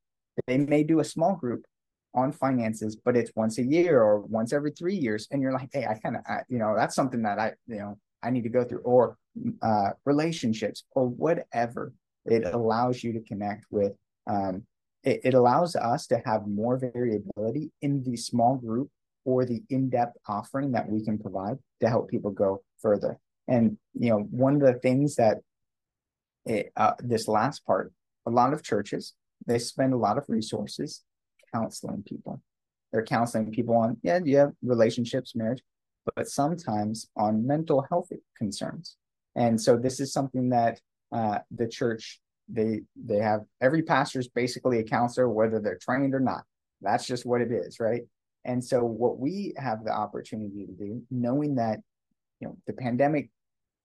they 0.48 0.58
may 0.58 0.84
do 0.84 1.00
a 1.00 1.04
small 1.04 1.36
group 1.36 1.66
on 2.14 2.32
finances 2.32 2.96
but 2.96 3.18
it's 3.18 3.32
once 3.36 3.58
a 3.58 3.64
year 3.64 4.02
or 4.02 4.20
once 4.20 4.54
every 4.54 4.72
three 4.72 4.96
years 4.96 5.28
and 5.32 5.42
you're 5.42 5.54
like 5.54 5.70
hey 5.74 5.86
i 5.86 5.96
kind 5.96 6.16
of 6.16 6.22
you 6.50 6.60
know 6.60 6.76
that's 6.76 6.94
something 6.94 7.24
that 7.24 7.40
i 7.40 7.52
you 7.68 7.78
know 7.78 7.98
i 8.24 8.30
need 8.30 8.44
to 8.44 8.50
go 8.50 8.64
through 8.64 8.80
or 8.80 9.18
uh, 9.62 9.92
relationships 10.06 10.84
or 10.92 11.08
whatever 11.08 11.94
it 12.26 12.46
allows 12.46 13.04
you 13.04 13.14
to 13.14 13.22
connect 13.22 13.66
with 13.70 13.94
um, 14.28 14.64
it, 15.04 15.22
it 15.24 15.34
allows 15.34 15.76
us 15.76 16.08
to 16.08 16.22
have 16.26 16.48
more 16.48 16.78
variability 16.78 17.72
in 17.82 18.04
the 18.04 18.16
small 18.16 18.56
group 18.56 18.90
or 19.26 19.46
the 19.46 19.62
in-depth 19.70 20.18
offering 20.28 20.72
that 20.72 20.90
we 20.90 21.04
can 21.04 21.18
provide 21.18 21.58
to 21.80 21.90
help 21.90 22.10
people 22.10 22.32
go 22.32 22.64
further. 22.82 23.20
And 23.48 23.78
you 23.94 24.10
know, 24.10 24.20
one 24.20 24.56
of 24.56 24.62
the 24.62 24.74
things 24.74 25.16
that 25.16 25.38
it, 26.46 26.72
uh, 26.76 26.94
this 27.00 27.28
last 27.28 27.66
part, 27.66 27.92
a 28.26 28.30
lot 28.30 28.54
of 28.54 28.64
churches 28.64 29.14
they 29.48 29.58
spend 29.58 29.92
a 29.92 29.98
lot 29.98 30.20
of 30.20 30.26
resources 30.28 31.02
counseling 31.52 32.04
people. 32.04 32.42
They're 32.92 33.04
counseling 33.04 33.52
people 33.52 33.76
on 33.76 33.98
yeah, 34.04 34.20
yeah, 34.24 34.48
relationships, 34.62 35.36
marriage, 35.36 35.64
but 36.16 36.28
sometimes 36.28 37.10
on 37.16 37.46
mental 37.46 37.86
health 37.90 38.10
concerns. 38.38 38.98
And 39.36 39.60
so 39.60 39.78
this 39.78 40.00
is 40.00 40.12
something 40.12 40.50
that 40.50 40.80
uh, 41.12 41.40
the 41.52 41.68
church 41.68 42.20
they 42.50 42.82
they 43.02 43.18
have 43.18 43.42
every 43.62 43.82
pastor 43.82 44.20
is 44.20 44.28
basically 44.28 44.80
a 44.80 44.84
counselor, 44.84 45.30
whether 45.30 45.60
they're 45.60 45.78
trained 45.78 46.14
or 46.14 46.20
not. 46.20 46.44
That's 46.82 47.06
just 47.06 47.26
what 47.26 47.42
it 47.42 47.52
is, 47.52 47.80
right? 47.80 48.02
And 48.44 48.64
so 48.64 48.84
what 48.84 49.20
we 49.20 49.54
have 49.58 49.84
the 49.84 49.92
opportunity 49.92 50.66
to 50.66 50.72
do, 50.74 51.04
knowing 51.12 51.56
that 51.56 51.80
you 52.40 52.48
know 52.48 52.58
the 52.68 52.74
pandemic, 52.74 53.30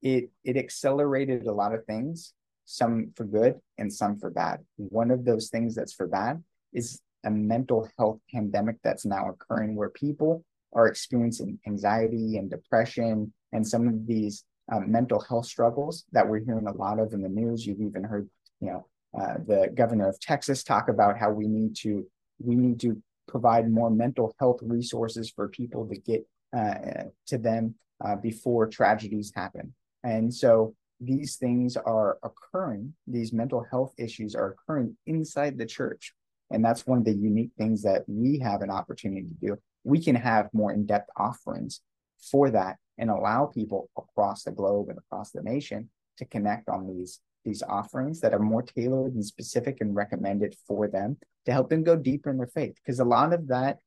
it 0.03 0.31
it 0.45 0.57
accelerated 0.57 1.47
a 1.47 1.53
lot 1.53 1.75
of 1.75 1.85
things, 1.85 2.33
some 2.65 3.13
for 3.15 3.25
good 3.25 3.61
and 3.79 3.93
some 3.93 4.19
for 4.19 4.31
bad. 4.31 4.61
One 4.77 5.11
of 5.11 5.25
those 5.25 5.49
things 5.49 5.75
that's 5.75 5.93
for 5.93 6.07
bad 6.07 6.43
is 6.73 7.01
a 7.25 7.31
mental 7.31 7.89
health 7.99 8.21
pandemic 8.33 8.77
that's 8.83 9.05
now 9.05 9.31
occurring 9.31 9.75
where 9.75 9.91
people 9.91 10.45
are 10.73 10.87
experiencing 10.87 11.59
anxiety 11.67 12.37
and 12.37 12.51
depression 12.51 13.33
and 13.53 13.67
some 13.67 13.89
of 13.89 14.07
these 14.07 14.45
um, 14.73 14.91
mental 14.91 15.21
health 15.21 15.47
struggles 15.47 16.05
that 16.13 16.29
we're 16.29 16.45
hearing 16.45 16.67
a 16.67 16.73
lot 16.73 16.99
of 16.99 17.13
in 17.13 17.23
the 17.23 17.29
news. 17.29 17.65
You've 17.65 17.81
even 17.81 18.05
heard, 18.05 18.29
you 18.61 18.71
know, 18.71 18.87
uh, 19.19 19.35
the 19.47 19.71
governor 19.75 20.09
of 20.09 20.21
Texas 20.21 20.63
talk 20.63 20.89
about 20.89 21.19
how 21.19 21.31
we 21.31 21.47
need 21.47 21.77
to 21.77 22.07
we 22.39 22.55
need 22.55 22.81
to 22.81 23.01
provide 23.27 23.71
more 23.71 23.91
mental 23.91 24.35
health 24.39 24.61
resources 24.63 25.31
for 25.31 25.49
people 25.49 25.87
to 25.87 25.97
get 25.97 26.27
uh, 26.57 27.05
to 27.27 27.39
them 27.39 27.75
uh, 28.05 28.17
before 28.17 28.67
tragedies 28.67 29.33
happen. 29.35 29.75
And 30.05 30.33
so 30.33 30.75
these 31.01 31.37
things 31.37 31.77
are 31.77 32.19
occurring. 32.23 32.95
These 33.07 33.33
mental 33.33 33.67
health 33.71 33.95
issues 33.99 34.35
are 34.35 34.55
occurring 34.55 34.97
inside 35.07 35.59
the 35.59 35.67
church. 35.67 36.13
And 36.51 36.65
that's 36.65 36.87
one 36.87 36.99
of 36.99 37.05
the 37.05 37.15
unique 37.15 37.51
things 37.59 37.83
that 37.83 38.05
we 38.07 38.39
have 38.39 38.63
an 38.63 38.71
opportunity 38.71 39.27
to 39.27 39.35
do. 39.35 39.59
We 39.87 40.03
can 40.03 40.17
have 40.17 40.49
more 40.53 40.73
in 40.73 40.85
depth 40.85 41.11
offerings 41.17 41.81
for 42.19 42.51
that 42.51 42.77
and 42.99 43.09
allow 43.09 43.47
people 43.47 43.89
across 43.97 44.43
the 44.43 44.51
globe 44.51 44.89
and 44.89 44.99
across 44.99 45.31
the 45.31 45.43
nation 45.43 45.91
to 46.19 46.25
connect 46.25 46.69
on 46.69 46.89
these 46.89 47.21
these 47.45 47.63
offerings 47.63 48.21
that 48.21 48.35
are 48.35 48.41
more 48.41 48.63
tailored 48.63 49.15
and 49.15 49.25
specific 49.25 49.81
and 49.81 49.95
recommended 49.95 50.57
for 50.67 50.89
them 50.89 51.17
to 51.45 51.53
help 51.53 51.71
them 51.71 51.85
go 51.85 51.95
deeper 51.95 52.29
in 52.29 52.39
their 52.39 52.49
faith. 52.49 52.75
Because 52.75 52.99
a 52.99 53.05
lot 53.05 53.33
of 53.33 53.47
that 53.47 53.79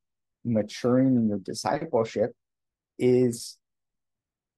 maturing 0.46 1.18
in 1.18 1.28
your 1.28 1.40
discipleship 1.40 2.32
is 2.98 3.58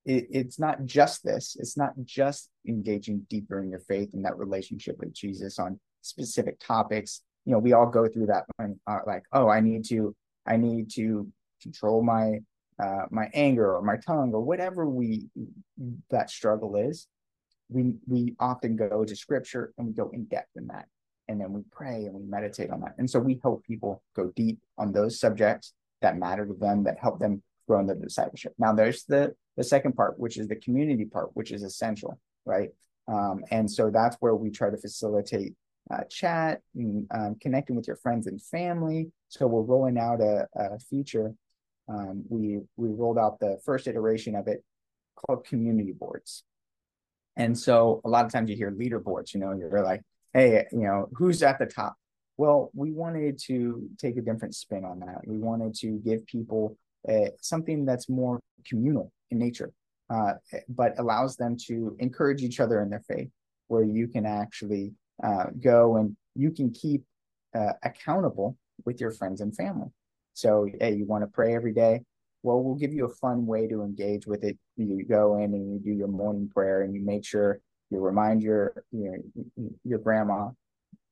it, 0.06 0.28
it's 0.30 0.60
not 0.60 0.86
just 0.86 1.24
this. 1.24 1.58
It's 1.60 1.76
not 1.76 1.94
just 2.04 2.52
engaging 2.68 3.26
deeper 3.28 3.60
in 3.60 3.72
your 3.72 3.80
faith 3.80 4.14
and 4.14 4.24
that 4.26 4.38
relationship 4.38 4.98
with 5.00 5.14
jesus 5.14 5.58
on 5.58 5.80
specific 6.04 6.60
topics. 6.60 7.24
You 7.46 7.54
know 7.54 7.60
we 7.60 7.74
all 7.74 7.88
go 7.88 8.08
through 8.08 8.28
that 8.28 8.46
when 8.58 8.80
uh, 8.86 9.00
like 9.08 9.24
oh 9.34 9.50
i 9.50 9.62
need 9.62 9.84
to 9.86 10.16
i 10.46 10.58
need 10.58 10.90
to 10.92 11.28
control 11.62 12.02
my 12.04 12.40
uh, 12.82 13.06
my 13.12 13.30
anger 13.34 13.76
or 13.76 13.82
my 13.84 13.98
tongue 13.98 14.34
or 14.34 14.42
whatever 14.42 14.88
we 14.88 15.28
that 16.10 16.32
struggle 16.32 16.76
is 16.76 17.08
we 17.72 17.94
we 18.08 18.36
often 18.40 18.76
go 18.76 19.04
to 19.04 19.16
scripture 19.16 19.74
and 19.78 19.88
we 19.88 19.94
go 19.94 20.10
in 20.14 20.26
depth 20.26 20.50
in 20.56 20.68
that. 20.68 20.86
And 21.28 21.40
then 21.40 21.54
we 21.54 21.62
pray 21.72 22.06
and 22.06 22.14
we 22.14 22.24
meditate 22.24 22.72
on 22.72 22.82
that. 22.82 22.96
And 22.98 23.10
so 23.10 23.20
we 23.20 23.40
help 23.42 23.64
people 23.64 24.04
go 24.16 24.34
deep 24.36 24.60
on 24.78 24.92
those 24.92 25.20
subjects 25.20 25.74
that 26.02 26.18
matter 26.18 26.46
to 26.46 26.54
them 26.54 26.84
that 26.84 26.98
help 27.00 27.20
them 27.20 27.42
grow 27.68 27.80
in 27.80 27.88
their 27.88 27.96
discipleship. 27.96 28.54
Now 28.60 28.74
there's 28.74 29.04
the 29.06 29.34
the 29.58 29.64
second 29.64 29.94
part 29.94 30.20
which 30.20 30.38
is 30.38 30.48
the 30.48 30.56
community 30.56 31.06
part 31.06 31.30
which 31.34 31.52
is 31.52 31.64
essential 31.64 32.20
right? 32.46 32.70
Um, 33.08 33.44
and 33.52 33.70
so 33.70 33.92
that's 33.92 34.18
where 34.20 34.36
we 34.36 34.50
try 34.50 34.72
to 34.72 34.78
facilitate 34.78 35.54
uh, 35.92 36.04
chat 36.10 36.62
and 36.76 37.06
um, 37.12 37.36
connecting 37.42 37.76
with 37.76 37.88
your 37.88 37.98
friends 37.98 38.28
and 38.28 38.42
family 38.42 39.12
so 39.30 39.48
we're 39.48 39.62
rolling 39.62 39.98
out 39.98 40.22
a, 40.22 40.48
a 40.56 40.80
feature 40.80 41.34
um, 41.88 42.24
we 42.30 42.60
we 42.78 42.90
rolled 42.90 43.18
out 43.18 43.40
the 43.40 43.60
first 43.66 43.88
iteration 43.88 44.36
of 44.36 44.48
it 44.48 44.64
called 45.16 45.46
community 45.46 45.92
boards. 45.92 46.44
And 47.36 47.58
so 47.58 48.02
a 48.04 48.10
lot 48.10 48.26
of 48.26 48.32
times 48.32 48.50
you 48.50 48.56
hear 48.56 48.72
leaderboards, 48.72 49.34
you 49.34 49.40
know, 49.40 49.54
you're 49.54 49.84
like, 49.84 50.02
hey, 50.34 50.66
you 50.72 50.80
know, 50.80 51.10
who's 51.14 51.44
at 51.44 51.60
the 51.60 51.66
top? 51.66 51.96
Well, 52.38 52.72
we 52.74 52.92
wanted 52.92 53.40
to 53.46 53.90
take 53.98 54.18
a 54.18 54.22
different 54.22 54.56
spin 54.56 54.84
on 54.84 55.00
that. 55.00 55.26
We 55.26 55.38
wanted 55.38 55.76
to 55.76 56.02
give 56.04 56.26
people 56.26 56.78
uh, 57.08 57.30
something 57.40 57.86
that's 57.86 58.10
more 58.10 58.40
communal 58.66 59.12
in 59.32 59.40
nature, 59.40 59.72
uh, 60.10 60.34
but 60.70 61.00
allows 61.00 61.36
them 61.36 61.58
to 61.68 61.96
encourage 62.00 62.42
each 62.42 62.60
other 62.60 62.82
in 62.82 62.90
their 62.90 63.04
faith, 63.08 63.30
where 63.68 63.84
you 63.84 64.08
can 64.08 64.26
actually 64.26 64.94
uh, 65.24 65.46
go 65.60 65.98
and 65.98 66.16
you 66.36 66.52
can 66.52 66.72
keep 66.72 67.04
uh, 67.56 67.74
accountable 67.84 68.58
with 68.86 69.00
your 69.00 69.12
friends 69.12 69.42
and 69.42 69.56
family. 69.56 69.90
So, 70.34 70.68
hey, 70.80 70.96
you 70.96 71.06
want 71.06 71.24
to 71.24 71.28
pray 71.28 71.56
every 71.56 71.74
day? 71.74 72.02
Well, 72.44 72.62
we'll 72.62 72.76
give 72.76 72.94
you 72.94 73.06
a 73.06 73.10
fun 73.10 73.46
way 73.46 73.68
to 73.68 73.84
engage 73.84 74.26
with 74.26 74.44
it. 74.44 74.58
You 74.78 75.06
go 75.06 75.38
in 75.38 75.54
and 75.54 75.74
you 75.74 75.80
do 75.80 75.92
your 75.92 76.08
morning 76.08 76.50
prayer, 76.50 76.82
and 76.82 76.96
you 76.96 77.02
make 77.02 77.26
sure 77.26 77.60
you 77.90 78.00
remind 78.00 78.42
your 78.42 78.84
your 78.92 79.18
your 79.84 80.00
grandma. 80.00 80.50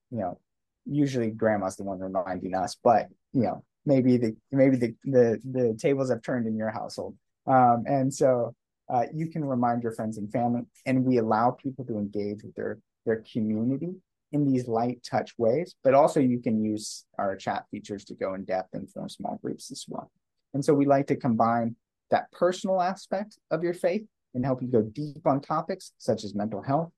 You 0.09 0.19
know, 0.19 0.39
usually 0.85 1.29
grandma's 1.29 1.75
the 1.75 1.83
one 1.83 1.99
reminding 1.99 2.55
us, 2.55 2.77
but 2.83 3.09
you 3.33 3.43
know, 3.43 3.63
maybe 3.85 4.17
the 4.17 4.35
maybe 4.51 4.77
the 4.77 4.95
the 5.03 5.39
the 5.43 5.77
tables 5.79 6.09
have 6.09 6.23
turned 6.23 6.47
in 6.47 6.57
your 6.57 6.71
household, 6.71 7.15
um, 7.45 7.83
and 7.85 8.11
so 8.11 8.55
uh, 8.91 9.05
you 9.13 9.27
can 9.27 9.45
remind 9.45 9.83
your 9.83 9.91
friends 9.91 10.17
and 10.17 10.31
family, 10.31 10.61
and 10.87 11.05
we 11.05 11.17
allow 11.17 11.51
people 11.51 11.85
to 11.85 11.99
engage 11.99 12.41
with 12.43 12.55
their 12.55 12.79
their 13.05 13.23
community 13.31 13.95
in 14.31 14.45
these 14.45 14.67
light 14.67 14.99
touch 15.03 15.33
ways, 15.37 15.75
but 15.83 15.93
also 15.93 16.19
you 16.19 16.39
can 16.39 16.63
use 16.63 17.05
our 17.17 17.35
chat 17.35 17.65
features 17.71 18.05
to 18.05 18.13
go 18.13 18.33
in 18.35 18.45
depth 18.45 18.69
and 18.73 18.89
form 18.89 19.09
small 19.09 19.39
groups 19.41 19.71
as 19.71 19.85
well. 19.87 20.11
And 20.53 20.63
so 20.63 20.73
we 20.73 20.85
like 20.85 21.07
to 21.07 21.15
combine 21.15 21.75
that 22.11 22.31
personal 22.31 22.81
aspect 22.81 23.37
of 23.51 23.63
your 23.63 23.73
faith 23.73 24.05
and 24.33 24.45
help 24.45 24.61
you 24.61 24.67
go 24.67 24.81
deep 24.81 25.25
on 25.25 25.41
topics 25.41 25.93
such 25.97 26.23
as 26.23 26.35
mental 26.35 26.61
health. 26.61 26.91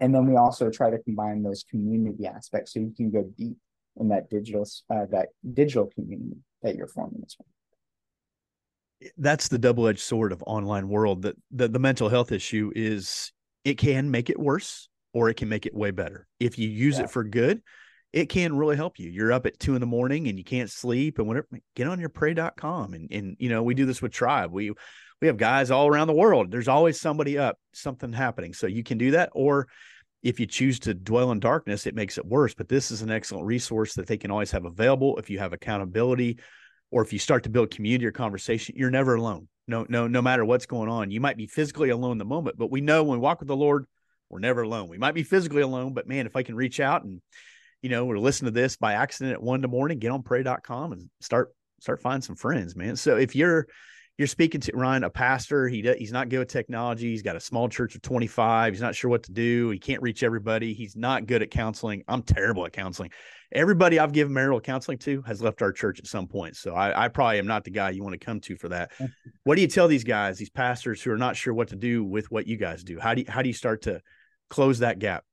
And 0.00 0.14
then 0.14 0.26
we 0.26 0.36
also 0.36 0.70
try 0.70 0.90
to 0.90 0.98
combine 0.98 1.42
those 1.42 1.64
community 1.68 2.26
aspects 2.26 2.72
so 2.72 2.80
you 2.80 2.92
can 2.96 3.10
go 3.10 3.24
deep 3.36 3.56
in 3.96 4.08
that 4.08 4.28
digital 4.28 4.66
uh, 4.90 5.06
that 5.10 5.28
digital 5.52 5.86
community 5.94 6.36
that 6.62 6.74
you're 6.74 6.88
forming 6.88 7.22
as 7.24 7.36
well 7.38 7.46
that's 9.18 9.48
the 9.48 9.58
double-edged 9.58 10.00
sword 10.00 10.32
of 10.32 10.42
online 10.46 10.88
world 10.88 11.22
that 11.22 11.36
the, 11.50 11.68
the 11.68 11.78
mental 11.78 12.08
health 12.08 12.32
issue 12.32 12.72
is 12.74 13.32
it 13.64 13.74
can 13.74 14.10
make 14.10 14.30
it 14.30 14.38
worse 14.38 14.88
or 15.14 15.30
it 15.30 15.34
can 15.34 15.48
make 15.48 15.64
it 15.64 15.74
way 15.74 15.92
better. 15.92 16.26
If 16.38 16.58
you 16.58 16.68
use 16.68 16.98
yeah. 16.98 17.04
it 17.04 17.10
for 17.10 17.24
good, 17.24 17.62
it 18.12 18.28
can 18.28 18.56
really 18.56 18.76
help 18.76 18.98
you. 18.98 19.08
You're 19.08 19.32
up 19.32 19.46
at 19.46 19.58
two 19.58 19.74
in 19.74 19.80
the 19.80 19.86
morning 19.86 20.28
and 20.28 20.36
you 20.36 20.44
can't 20.44 20.70
sleep 20.70 21.18
and 21.18 21.26
whatever, 21.26 21.48
get 21.74 21.86
on 21.86 22.00
your 22.00 22.10
pray.com. 22.10 22.92
And, 22.92 23.10
and, 23.10 23.36
you 23.38 23.48
know, 23.48 23.62
we 23.62 23.74
do 23.74 23.86
this 23.86 24.02
with 24.02 24.12
tribe. 24.12 24.52
We, 24.52 24.72
we 25.20 25.28
have 25.28 25.36
guys 25.36 25.70
all 25.70 25.88
around 25.88 26.08
the 26.08 26.12
world. 26.12 26.50
There's 26.50 26.68
always 26.68 27.00
somebody 27.00 27.38
up, 27.38 27.58
something 27.72 28.12
happening. 28.12 28.52
So 28.52 28.66
you 28.66 28.82
can 28.82 28.98
do 28.98 29.12
that. 29.12 29.30
Or 29.32 29.68
if 30.22 30.38
you 30.38 30.46
choose 30.46 30.80
to 30.80 30.94
dwell 30.94 31.30
in 31.30 31.40
darkness, 31.40 31.86
it 31.86 31.94
makes 31.94 32.18
it 32.18 32.26
worse. 32.26 32.54
But 32.54 32.68
this 32.68 32.90
is 32.90 33.02
an 33.02 33.10
excellent 33.10 33.46
resource 33.46 33.94
that 33.94 34.06
they 34.06 34.16
can 34.16 34.30
always 34.30 34.50
have 34.50 34.64
available. 34.64 35.16
If 35.18 35.30
you 35.30 35.38
have 35.38 35.52
accountability 35.52 36.38
or 36.90 37.02
if 37.02 37.12
you 37.12 37.18
start 37.18 37.44
to 37.44 37.50
build 37.50 37.70
community 37.70 38.06
or 38.06 38.12
conversation, 38.12 38.74
you're 38.76 38.90
never 38.90 39.14
alone. 39.14 39.48
No, 39.66 39.86
no, 39.88 40.06
no 40.06 40.22
matter 40.22 40.44
what's 40.44 40.66
going 40.66 40.90
on. 40.90 41.10
You 41.10 41.20
might 41.20 41.36
be 41.36 41.46
physically 41.46 41.90
alone 41.90 42.12
in 42.12 42.18
the 42.18 42.24
moment, 42.24 42.58
but 42.58 42.70
we 42.70 42.80
know 42.80 43.02
when 43.02 43.18
we 43.18 43.22
walk 43.22 43.40
with 43.40 43.48
the 43.48 43.56
Lord, 43.56 43.86
we're 44.30 44.40
never 44.40 44.62
alone. 44.62 44.88
We 44.88 44.98
might 44.98 45.14
be 45.14 45.22
physically 45.22 45.62
alone, 45.62 45.94
but 45.94 46.08
man, 46.08 46.26
if 46.26 46.36
I 46.36 46.42
can 46.42 46.54
reach 46.54 46.80
out 46.80 47.04
and, 47.04 47.20
you 47.82 47.90
know, 47.90 48.06
or 48.06 48.18
listen 48.18 48.46
to 48.46 48.50
this 48.50 48.76
by 48.76 48.94
accident 48.94 49.34
at 49.34 49.42
one 49.42 49.56
in 49.56 49.62
the 49.62 49.68
morning, 49.68 49.98
get 49.98 50.10
on 50.10 50.22
pray.com 50.22 50.92
and 50.92 51.10
start, 51.20 51.54
start 51.80 52.00
finding 52.00 52.22
some 52.22 52.36
friends, 52.36 52.74
man. 52.74 52.96
So 52.96 53.16
if 53.16 53.36
you're, 53.36 53.66
you're 54.16 54.28
speaking 54.28 54.60
to 54.60 54.72
Ryan, 54.76 55.04
a 55.04 55.10
pastor. 55.10 55.66
He 55.66 55.82
he's 55.98 56.12
not 56.12 56.28
good 56.28 56.38
with 56.38 56.48
technology. 56.48 57.10
He's 57.10 57.22
got 57.22 57.34
a 57.34 57.40
small 57.40 57.68
church 57.68 57.96
of 57.96 58.02
25. 58.02 58.72
He's 58.72 58.80
not 58.80 58.94
sure 58.94 59.10
what 59.10 59.24
to 59.24 59.32
do. 59.32 59.70
He 59.70 59.78
can't 59.78 60.02
reach 60.02 60.22
everybody. 60.22 60.72
He's 60.72 60.94
not 60.94 61.26
good 61.26 61.42
at 61.42 61.50
counseling. 61.50 62.04
I'm 62.06 62.22
terrible 62.22 62.64
at 62.64 62.72
counseling. 62.72 63.10
Everybody 63.50 63.98
I've 63.98 64.12
given 64.12 64.32
marital 64.32 64.60
counseling 64.60 64.98
to 64.98 65.22
has 65.22 65.42
left 65.42 65.62
our 65.62 65.72
church 65.72 65.98
at 65.98 66.06
some 66.06 66.28
point. 66.28 66.56
So 66.56 66.74
I, 66.74 67.04
I 67.04 67.08
probably 67.08 67.38
am 67.38 67.46
not 67.46 67.64
the 67.64 67.70
guy 67.70 67.90
you 67.90 68.02
want 68.02 68.12
to 68.18 68.24
come 68.24 68.40
to 68.42 68.56
for 68.56 68.68
that. 68.68 68.92
what 69.44 69.56
do 69.56 69.62
you 69.62 69.68
tell 69.68 69.88
these 69.88 70.04
guys, 70.04 70.38
these 70.38 70.50
pastors 70.50 71.02
who 71.02 71.10
are 71.10 71.18
not 71.18 71.36
sure 71.36 71.52
what 71.52 71.68
to 71.68 71.76
do 71.76 72.04
with 72.04 72.30
what 72.30 72.46
you 72.46 72.56
guys 72.56 72.84
do? 72.84 73.00
How 73.00 73.14
do 73.14 73.22
you, 73.22 73.26
how 73.28 73.42
do 73.42 73.48
you 73.48 73.54
start 73.54 73.82
to 73.82 74.00
close 74.48 74.78
that 74.78 75.00
gap? 75.00 75.24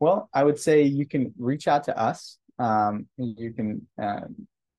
Well, 0.00 0.28
I 0.34 0.44
would 0.44 0.58
say 0.58 0.82
you 0.82 1.06
can 1.06 1.32
reach 1.38 1.66
out 1.66 1.84
to 1.84 1.98
us. 1.98 2.38
Um, 2.58 3.06
you 3.16 3.52
can 3.52 3.86
uh, 4.00 4.26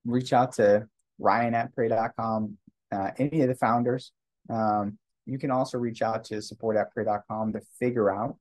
reach 0.06 0.34
out 0.34 0.54
to 0.54 0.88
Ryan 1.19 1.56
at 1.56 1.74
pray.com, 1.74 2.58
uh, 2.91 3.12
any 3.17 3.41
of 3.41 3.48
the 3.48 3.56
founders. 3.56 4.12
Um, 4.50 4.98
you 5.26 5.39
can 5.39 5.52
also 5.52 5.78
reach 5.78 6.02
out 6.02 6.24
to 6.26 6.41
support 6.41 6.78
at 6.78 6.91
pray.com 6.91 7.54
to 7.54 7.62
figure 7.80 8.13
out 8.13 8.38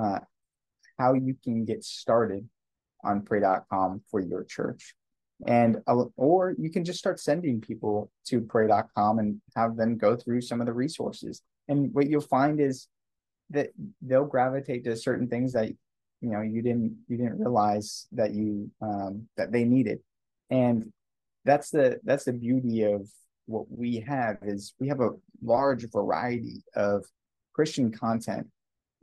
uh, 0.00 0.20
how 0.98 1.12
you 1.14 1.36
can 1.42 1.64
get 1.64 1.84
started 1.84 2.48
on 3.04 3.22
pray.com 3.22 4.02
for 4.10 4.20
your 4.20 4.44
church. 4.44 4.94
And 5.46 5.78
uh, 5.88 6.04
or 6.16 6.54
you 6.56 6.70
can 6.70 6.84
just 6.84 7.00
start 7.00 7.18
sending 7.18 7.60
people 7.60 8.10
to 8.26 8.40
pray.com 8.40 9.18
and 9.18 9.40
have 9.56 9.76
them 9.76 9.98
go 9.98 10.16
through 10.16 10.40
some 10.42 10.60
of 10.60 10.66
the 10.66 10.72
resources. 10.72 11.42
And 11.68 11.92
what 11.92 12.08
you'll 12.08 12.20
find 12.20 12.60
is 12.60 12.86
that 13.50 13.70
they'll 14.00 14.24
gravitate 14.24 14.84
to 14.84 14.96
certain 14.96 15.28
things 15.28 15.52
that 15.52 15.68
you 16.20 16.30
know 16.30 16.40
you 16.40 16.62
didn't 16.62 16.96
you 17.08 17.16
didn't 17.16 17.38
realize 17.38 18.06
that 18.12 18.32
you 18.32 18.70
um, 18.80 19.28
that 19.36 19.52
they 19.52 19.64
needed 19.64 19.98
and 20.50 20.92
that's 21.44 21.70
the 21.70 21.98
that's 22.04 22.24
the 22.24 22.32
beauty 22.32 22.84
of 22.84 23.08
what 23.52 23.70
we 23.70 24.00
have 24.00 24.38
is 24.42 24.74
we 24.80 24.88
have 24.88 25.00
a 25.00 25.10
large 25.42 25.88
variety 25.90 26.64
of 26.74 27.04
Christian 27.52 27.92
content 27.92 28.48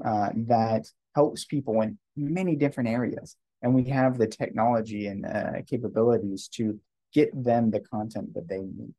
uh, 0.04 0.30
that 0.36 0.88
helps 1.16 1.46
people 1.46 1.82
in 1.82 1.98
many 2.18 2.56
different 2.56 2.90
areas. 2.90 3.36
And 3.62 3.76
we 3.76 3.84
have 3.90 4.18
the 4.18 4.28
technology 4.28 5.08
and 5.08 5.26
uh, 5.26 5.62
capabilities 5.68 6.48
to 6.54 6.80
get 7.14 7.30
them 7.44 7.70
the 7.70 7.82
content 7.82 8.34
that 8.34 8.48
they 8.48 8.62
need. 8.62 8.94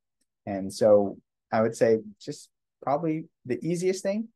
And 0.46 0.72
so 0.72 1.18
I 1.52 1.62
would 1.62 1.76
say 1.76 1.98
just 2.20 2.48
probably 2.82 3.24
the 3.44 3.58
easiest 3.66 4.02
thing 4.02 4.28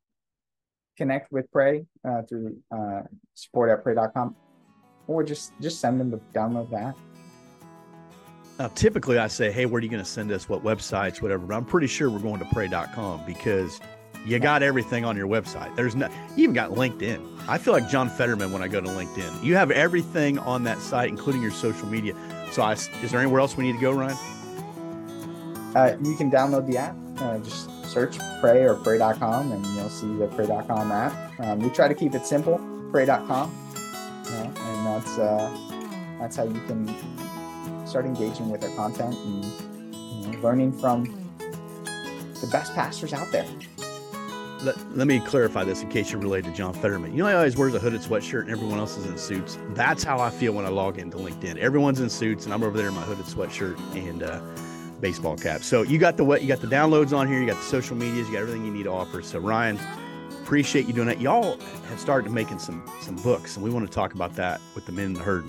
connect 0.96 1.30
with 1.32 1.50
Pray 1.50 1.86
uh, 2.08 2.22
through 2.22 2.56
uh, 2.70 3.02
support 3.34 3.70
at 3.70 3.82
pray.com 3.82 4.34
or 5.06 5.22
just 5.22 5.52
just 5.60 5.80
send 5.80 6.00
them 6.00 6.10
to 6.10 6.18
download 6.32 6.70
that. 6.70 6.94
Now, 8.58 8.68
typically 8.68 9.18
I 9.18 9.26
say, 9.26 9.50
hey, 9.50 9.66
where 9.66 9.80
are 9.80 9.82
you 9.82 9.88
going 9.88 10.02
to 10.02 10.08
send 10.08 10.30
us? 10.30 10.48
What 10.48 10.62
websites, 10.62 11.20
whatever. 11.20 11.44
But 11.46 11.56
I'm 11.56 11.64
pretty 11.64 11.88
sure 11.88 12.08
we're 12.08 12.20
going 12.20 12.38
to 12.38 12.46
pray.com 12.52 13.24
because 13.26 13.80
you 14.24 14.38
got 14.38 14.62
everything 14.62 15.04
on 15.04 15.16
your 15.16 15.26
website. 15.26 15.74
There's 15.74 15.96
no, 15.96 16.08
you 16.36 16.44
even 16.44 16.54
got 16.54 16.70
LinkedIn. 16.70 17.40
I 17.48 17.58
feel 17.58 17.72
like 17.72 17.88
John 17.88 18.08
Fetterman 18.08 18.52
when 18.52 18.62
I 18.62 18.68
go 18.68 18.80
to 18.80 18.86
LinkedIn. 18.86 19.42
You 19.42 19.56
have 19.56 19.70
everything 19.72 20.38
on 20.38 20.62
that 20.64 20.78
site, 20.78 21.08
including 21.08 21.42
your 21.42 21.50
social 21.50 21.88
media. 21.88 22.14
So, 22.52 22.62
I, 22.62 22.72
is 22.74 23.10
there 23.10 23.20
anywhere 23.20 23.40
else 23.40 23.56
we 23.56 23.64
need 23.64 23.74
to 23.74 23.80
go, 23.80 23.90
Ryan? 23.90 24.16
Uh, 25.74 25.96
you 26.02 26.14
can 26.14 26.30
download 26.30 26.70
the 26.70 26.78
app. 26.78 26.96
Uh, 27.18 27.38
just 27.38 27.68
search 27.84 28.18
pray 28.40 28.64
or 28.64 28.74
pray.com 28.74 29.52
and 29.52 29.64
you'll 29.66 29.88
see 29.88 30.12
the 30.16 30.26
pray.com 30.28 30.90
app. 30.90 31.40
Um, 31.40 31.60
we 31.60 31.70
try 31.70 31.86
to 31.86 31.94
keep 31.94 32.14
it 32.14 32.26
simple, 32.26 32.58
pray.com. 32.90 33.52
You 34.24 34.32
and 34.32 34.86
that's 34.86 35.18
uh, 35.18 35.56
that's 36.18 36.36
how 36.36 36.44
you 36.44 36.60
can 36.66 36.86
start 37.94 38.06
engaging 38.06 38.50
with 38.50 38.64
our 38.64 38.70
content 38.70 39.14
and 39.14 39.44
you 40.24 40.32
know, 40.32 40.38
learning 40.40 40.72
from 40.72 41.04
the 42.40 42.48
best 42.50 42.74
pastors 42.74 43.12
out 43.12 43.30
there. 43.30 43.46
Let, 44.64 44.96
let, 44.96 45.06
me 45.06 45.20
clarify 45.20 45.62
this 45.62 45.80
in 45.80 45.90
case 45.90 46.10
you're 46.10 46.20
related 46.20 46.50
to 46.50 46.56
John 46.56 46.74
Fetterman. 46.74 47.12
You 47.12 47.18
know, 47.18 47.28
he 47.28 47.34
always 47.34 47.56
wears 47.56 47.72
a 47.72 47.78
hooded 47.78 48.00
sweatshirt 48.00 48.40
and 48.40 48.50
everyone 48.50 48.80
else 48.80 48.96
is 48.96 49.06
in 49.06 49.16
suits. 49.16 49.60
That's 49.74 50.02
how 50.02 50.18
I 50.18 50.30
feel 50.30 50.54
when 50.54 50.64
I 50.64 50.70
log 50.70 50.98
into 50.98 51.18
LinkedIn. 51.18 51.56
Everyone's 51.58 52.00
in 52.00 52.10
suits 52.10 52.46
and 52.46 52.52
I'm 52.52 52.64
over 52.64 52.76
there 52.76 52.88
in 52.88 52.94
my 52.94 53.02
hooded 53.02 53.26
sweatshirt 53.26 53.78
and 53.94 54.24
uh, 54.24 54.40
baseball 55.00 55.36
cap. 55.36 55.62
So 55.62 55.82
you 55.82 55.98
got 55.98 56.16
the 56.16 56.24
what 56.24 56.42
you 56.42 56.48
got 56.48 56.60
the 56.60 56.66
downloads 56.66 57.16
on 57.16 57.28
here, 57.28 57.38
you 57.38 57.46
got 57.46 57.58
the 57.58 57.62
social 57.62 57.94
medias, 57.94 58.26
you 58.26 58.34
got 58.34 58.40
everything 58.40 58.64
you 58.64 58.72
need 58.72 58.84
to 58.84 58.92
offer. 58.92 59.22
So 59.22 59.38
Ryan, 59.38 59.78
appreciate 60.42 60.88
you 60.88 60.94
doing 60.94 61.06
that. 61.06 61.20
Y'all 61.20 61.60
have 61.60 62.00
started 62.00 62.32
making 62.32 62.58
some 62.58 62.90
some 63.00 63.14
books, 63.14 63.54
and 63.54 63.64
we 63.64 63.70
want 63.70 63.86
to 63.86 63.94
talk 63.94 64.14
about 64.14 64.34
that 64.34 64.60
with 64.74 64.84
the 64.84 64.90
men 64.90 65.04
in 65.04 65.12
the 65.12 65.20
herd 65.20 65.44